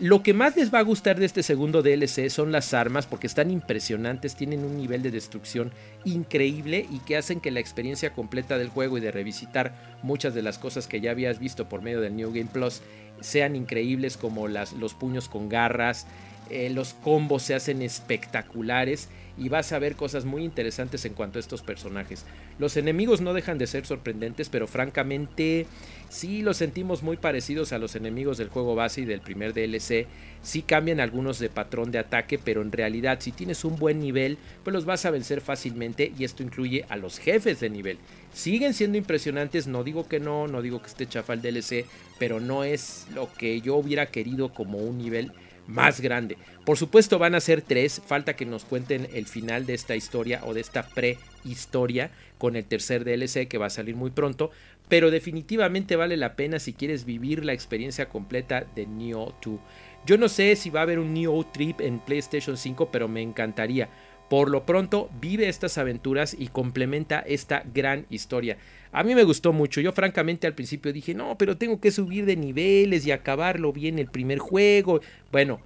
Lo 0.00 0.22
que 0.22 0.32
más 0.32 0.56
les 0.56 0.72
va 0.72 0.78
a 0.78 0.82
gustar 0.82 1.18
de 1.18 1.26
este 1.26 1.42
segundo 1.42 1.82
DLC 1.82 2.28
son 2.30 2.52
las 2.52 2.72
armas 2.72 3.08
porque 3.08 3.26
están 3.26 3.50
impresionantes, 3.50 4.36
tienen 4.36 4.64
un 4.64 4.76
nivel 4.76 5.02
de 5.02 5.10
destrucción 5.10 5.72
increíble 6.04 6.86
y 6.88 7.00
que 7.00 7.16
hacen 7.16 7.40
que 7.40 7.50
la 7.50 7.58
experiencia 7.58 8.12
completa 8.12 8.58
del 8.58 8.68
juego 8.68 8.98
y 8.98 9.00
de 9.00 9.10
revisitar 9.10 9.74
muchas 10.04 10.34
de 10.34 10.42
las 10.42 10.56
cosas 10.56 10.86
que 10.86 11.00
ya 11.00 11.10
habías 11.10 11.40
visto 11.40 11.68
por 11.68 11.82
medio 11.82 12.00
del 12.00 12.14
New 12.14 12.30
Game 12.30 12.48
Plus 12.52 12.80
sean 13.20 13.56
increíbles 13.56 14.16
como 14.16 14.46
los 14.46 14.94
puños 14.94 15.28
con 15.28 15.48
garras, 15.48 16.06
eh, 16.50 16.70
los 16.70 16.94
combos 16.94 17.42
se 17.42 17.54
hacen 17.54 17.82
espectaculares 17.82 19.08
y 19.38 19.48
vas 19.48 19.72
a 19.72 19.78
ver 19.78 19.94
cosas 19.94 20.24
muy 20.24 20.44
interesantes 20.44 21.04
en 21.04 21.14
cuanto 21.14 21.38
a 21.38 21.40
estos 21.40 21.62
personajes. 21.62 22.24
Los 22.58 22.76
enemigos 22.76 23.20
no 23.20 23.34
dejan 23.34 23.56
de 23.56 23.68
ser 23.68 23.86
sorprendentes, 23.86 24.48
pero 24.48 24.66
francamente 24.66 25.66
sí 26.08 26.42
los 26.42 26.56
sentimos 26.56 27.02
muy 27.02 27.16
parecidos 27.16 27.72
a 27.72 27.78
los 27.78 27.94
enemigos 27.94 28.38
del 28.38 28.48
juego 28.48 28.74
base 28.74 29.02
y 29.02 29.04
del 29.04 29.20
primer 29.20 29.54
DLC. 29.54 30.06
Sí 30.42 30.62
cambian 30.62 30.98
algunos 30.98 31.38
de 31.38 31.50
patrón 31.50 31.92
de 31.92 32.00
ataque, 32.00 32.38
pero 32.38 32.62
en 32.62 32.72
realidad 32.72 33.18
si 33.20 33.30
tienes 33.30 33.64
un 33.64 33.76
buen 33.76 34.00
nivel, 34.00 34.38
pues 34.64 34.74
los 34.74 34.84
vas 34.84 35.06
a 35.06 35.10
vencer 35.10 35.40
fácilmente 35.40 36.12
y 36.18 36.24
esto 36.24 36.42
incluye 36.42 36.84
a 36.88 36.96
los 36.96 37.18
jefes 37.18 37.60
de 37.60 37.70
nivel. 37.70 37.98
Siguen 38.34 38.74
siendo 38.74 38.98
impresionantes, 38.98 39.68
no 39.68 39.84
digo 39.84 40.08
que 40.08 40.18
no, 40.18 40.48
no 40.48 40.62
digo 40.62 40.80
que 40.80 40.88
esté 40.88 41.06
chafa 41.06 41.34
el 41.34 41.42
DLC, 41.42 41.86
pero 42.18 42.40
no 42.40 42.64
es 42.64 43.06
lo 43.14 43.32
que 43.32 43.60
yo 43.60 43.76
hubiera 43.76 44.06
querido 44.06 44.52
como 44.52 44.78
un 44.78 44.98
nivel 44.98 45.32
más 45.68 46.00
grande. 46.00 46.36
Por 46.64 46.76
supuesto 46.76 47.18
van 47.18 47.36
a 47.36 47.40
ser 47.40 47.62
tres, 47.62 48.02
falta 48.04 48.34
que 48.34 48.46
nos 48.46 48.64
cuenten 48.64 49.06
el 49.12 49.26
final 49.26 49.66
de 49.66 49.74
esta 49.74 49.94
historia 49.94 50.40
o 50.44 50.54
de 50.54 50.60
esta 50.60 50.88
prehistoria 50.88 52.10
con 52.38 52.56
el 52.56 52.64
tercer 52.64 53.04
DLC 53.04 53.46
que 53.46 53.58
va 53.58 53.66
a 53.66 53.70
salir 53.70 53.94
muy 53.94 54.10
pronto, 54.10 54.50
pero 54.88 55.10
definitivamente 55.10 55.96
vale 55.96 56.16
la 56.16 56.34
pena 56.34 56.58
si 56.58 56.72
quieres 56.72 57.04
vivir 57.04 57.44
la 57.44 57.52
experiencia 57.52 58.08
completa 58.08 58.66
de 58.74 58.86
Neo 58.86 59.34
2. 59.44 59.60
Yo 60.06 60.16
no 60.16 60.28
sé 60.28 60.56
si 60.56 60.70
va 60.70 60.80
a 60.80 60.82
haber 60.84 60.98
un 60.98 61.12
Neo 61.12 61.44
Trip 61.52 61.82
en 61.82 61.98
PlayStation 61.98 62.56
5, 62.56 62.90
pero 62.90 63.08
me 63.08 63.20
encantaría. 63.20 63.90
Por 64.28 64.50
lo 64.50 64.66
pronto, 64.66 65.08
vive 65.20 65.48
estas 65.48 65.78
aventuras 65.78 66.36
y 66.38 66.48
complementa 66.48 67.20
esta 67.20 67.62
gran 67.72 68.06
historia. 68.10 68.58
A 68.92 69.02
mí 69.02 69.14
me 69.14 69.24
gustó 69.24 69.52
mucho. 69.52 69.80
Yo 69.80 69.92
francamente 69.92 70.46
al 70.46 70.54
principio 70.54 70.92
dije, 70.92 71.14
no, 71.14 71.36
pero 71.38 71.56
tengo 71.56 71.80
que 71.80 71.90
subir 71.90 72.26
de 72.26 72.36
niveles 72.36 73.06
y 73.06 73.10
acabarlo 73.10 73.72
bien 73.72 73.98
el 73.98 74.08
primer 74.08 74.38
juego. 74.38 75.00
Bueno, 75.32 75.60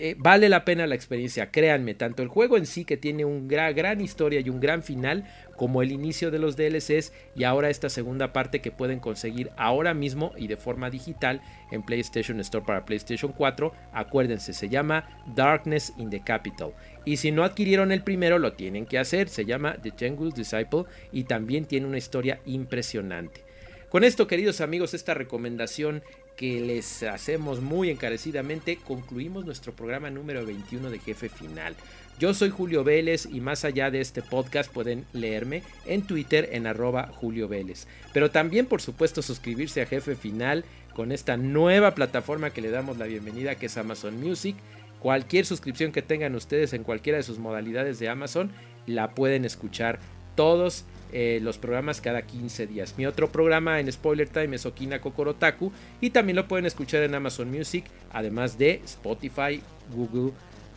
eh, 0.00 0.14
vale 0.16 0.48
la 0.48 0.64
pena 0.64 0.86
la 0.86 0.94
experiencia, 0.94 1.50
créanme, 1.50 1.94
tanto 1.94 2.22
el 2.22 2.28
juego 2.28 2.56
en 2.56 2.66
sí 2.66 2.84
que 2.84 2.96
tiene 2.96 3.24
una 3.24 3.72
gran 3.72 4.00
historia 4.00 4.40
y 4.40 4.48
un 4.48 4.60
gran 4.60 4.82
final, 4.82 5.24
como 5.56 5.82
el 5.82 5.90
inicio 5.90 6.30
de 6.30 6.38
los 6.38 6.56
DLCs 6.56 7.12
y 7.34 7.44
ahora 7.44 7.68
esta 7.68 7.90
segunda 7.90 8.32
parte 8.32 8.60
que 8.60 8.70
pueden 8.70 9.00
conseguir 9.00 9.50
ahora 9.56 9.92
mismo 9.92 10.32
y 10.36 10.46
de 10.46 10.56
forma 10.56 10.88
digital 10.88 11.42
en 11.72 11.82
PlayStation 11.82 12.38
Store 12.40 12.64
para 12.64 12.84
PlayStation 12.84 13.32
4. 13.32 13.72
Acuérdense, 13.92 14.52
se 14.52 14.68
llama 14.68 15.08
Darkness 15.34 15.92
in 15.98 16.10
the 16.10 16.20
Capital. 16.20 16.72
Y 17.04 17.16
si 17.16 17.32
no 17.32 17.42
adquirieron 17.42 17.90
el 17.90 18.04
primero, 18.04 18.38
lo 18.38 18.52
tienen 18.52 18.86
que 18.86 18.98
hacer. 18.98 19.28
Se 19.28 19.44
llama 19.44 19.76
The 19.82 19.90
Tengu's 19.90 20.34
Disciple 20.34 20.84
y 21.10 21.24
también 21.24 21.64
tiene 21.64 21.86
una 21.86 21.98
historia 21.98 22.40
impresionante. 22.46 23.42
Con 23.88 24.04
esto, 24.04 24.26
queridos 24.26 24.60
amigos, 24.60 24.94
esta 24.94 25.14
recomendación 25.14 26.02
que 26.38 26.60
les 26.60 27.02
hacemos 27.02 27.60
muy 27.60 27.90
encarecidamente, 27.90 28.76
concluimos 28.76 29.44
nuestro 29.44 29.74
programa 29.74 30.08
número 30.08 30.46
21 30.46 30.88
de 30.88 31.00
Jefe 31.00 31.28
Final. 31.28 31.74
Yo 32.20 32.32
soy 32.32 32.50
Julio 32.50 32.84
Vélez 32.84 33.26
y 33.26 33.40
más 33.40 33.64
allá 33.64 33.90
de 33.90 34.00
este 34.00 34.22
podcast 34.22 34.72
pueden 34.72 35.04
leerme 35.12 35.64
en 35.84 36.02
Twitter 36.02 36.48
en 36.52 36.68
arroba 36.68 37.08
Julio 37.12 37.48
Vélez. 37.48 37.88
Pero 38.12 38.30
también 38.30 38.66
por 38.66 38.80
supuesto 38.80 39.20
suscribirse 39.20 39.82
a 39.82 39.86
Jefe 39.86 40.14
Final 40.14 40.64
con 40.94 41.10
esta 41.10 41.36
nueva 41.36 41.96
plataforma 41.96 42.50
que 42.50 42.62
le 42.62 42.70
damos 42.70 42.98
la 42.98 43.06
bienvenida 43.06 43.56
que 43.56 43.66
es 43.66 43.76
Amazon 43.76 44.20
Music. 44.20 44.54
Cualquier 45.00 45.44
suscripción 45.44 45.90
que 45.90 46.02
tengan 46.02 46.36
ustedes 46.36 46.72
en 46.72 46.84
cualquiera 46.84 47.18
de 47.18 47.24
sus 47.24 47.40
modalidades 47.40 47.98
de 47.98 48.08
Amazon 48.08 48.52
la 48.86 49.10
pueden 49.16 49.44
escuchar 49.44 49.98
todos 50.36 50.84
eh, 51.12 51.40
los 51.42 51.58
programas 51.58 52.00
cada 52.00 52.22
15 52.22 52.66
días. 52.66 52.94
Mi 52.96 53.06
otro 53.06 53.30
programa 53.30 53.80
en 53.80 53.90
Spoiler 53.90 54.28
Time 54.28 54.56
es 54.56 54.66
Okina 54.66 55.00
Kokorotaku 55.00 55.72
y 56.00 56.10
también 56.10 56.36
lo 56.36 56.48
pueden 56.48 56.66
escuchar 56.66 57.02
en 57.02 57.14
Amazon 57.14 57.50
Music, 57.50 57.84
además 58.12 58.58
de 58.58 58.82
Spotify, 58.84 59.62
Google, 59.94 60.32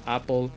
Apple, 0.06 0.50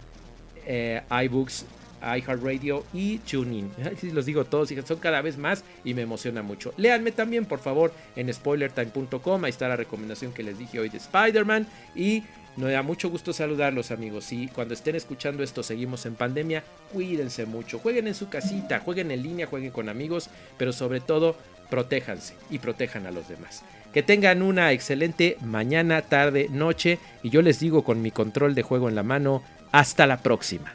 eh, 0.66 1.02
iBooks, 1.24 1.66
iHeartRadio 2.04 2.84
y 2.92 3.18
TuneIn. 3.18 3.70
Los 4.12 4.26
digo 4.26 4.44
todos, 4.44 4.68
son 4.84 4.98
cada 4.98 5.22
vez 5.22 5.38
más 5.38 5.64
y 5.84 5.94
me 5.94 6.02
emociona 6.02 6.42
mucho. 6.42 6.74
Léanme 6.76 7.12
también, 7.12 7.46
por 7.46 7.58
favor, 7.58 7.92
en 8.16 8.32
spoilertime.com. 8.32 9.44
Ahí 9.44 9.50
está 9.50 9.68
la 9.68 9.76
recomendación 9.76 10.32
que 10.32 10.42
les 10.42 10.58
dije 10.58 10.78
hoy 10.78 10.88
de 10.88 10.98
Spider-Man 10.98 11.66
y 11.94 12.22
me 12.56 12.70
da 12.70 12.82
mucho 12.82 13.10
gusto 13.10 13.32
saludarlos 13.32 13.90
amigos 13.90 14.32
y 14.32 14.48
cuando 14.48 14.74
estén 14.74 14.94
escuchando 14.94 15.42
esto 15.42 15.62
seguimos 15.62 16.06
en 16.06 16.14
pandemia, 16.14 16.62
cuídense 16.92 17.46
mucho, 17.46 17.78
jueguen 17.78 18.06
en 18.06 18.14
su 18.14 18.28
casita, 18.28 18.78
jueguen 18.80 19.10
en 19.10 19.22
línea, 19.22 19.46
jueguen 19.46 19.70
con 19.70 19.88
amigos, 19.88 20.30
pero 20.56 20.72
sobre 20.72 21.00
todo 21.00 21.36
protéjanse 21.68 22.34
y 22.50 22.58
protejan 22.58 23.06
a 23.06 23.10
los 23.10 23.28
demás. 23.28 23.62
Que 23.92 24.02
tengan 24.02 24.42
una 24.42 24.72
excelente 24.72 25.36
mañana, 25.40 26.02
tarde, 26.02 26.48
noche 26.50 26.98
y 27.22 27.30
yo 27.30 27.42
les 27.42 27.58
digo 27.60 27.82
con 27.82 28.02
mi 28.02 28.10
control 28.10 28.54
de 28.54 28.62
juego 28.62 28.88
en 28.88 28.94
la 28.94 29.02
mano, 29.02 29.42
hasta 29.72 30.06
la 30.06 30.18
próxima. 30.18 30.74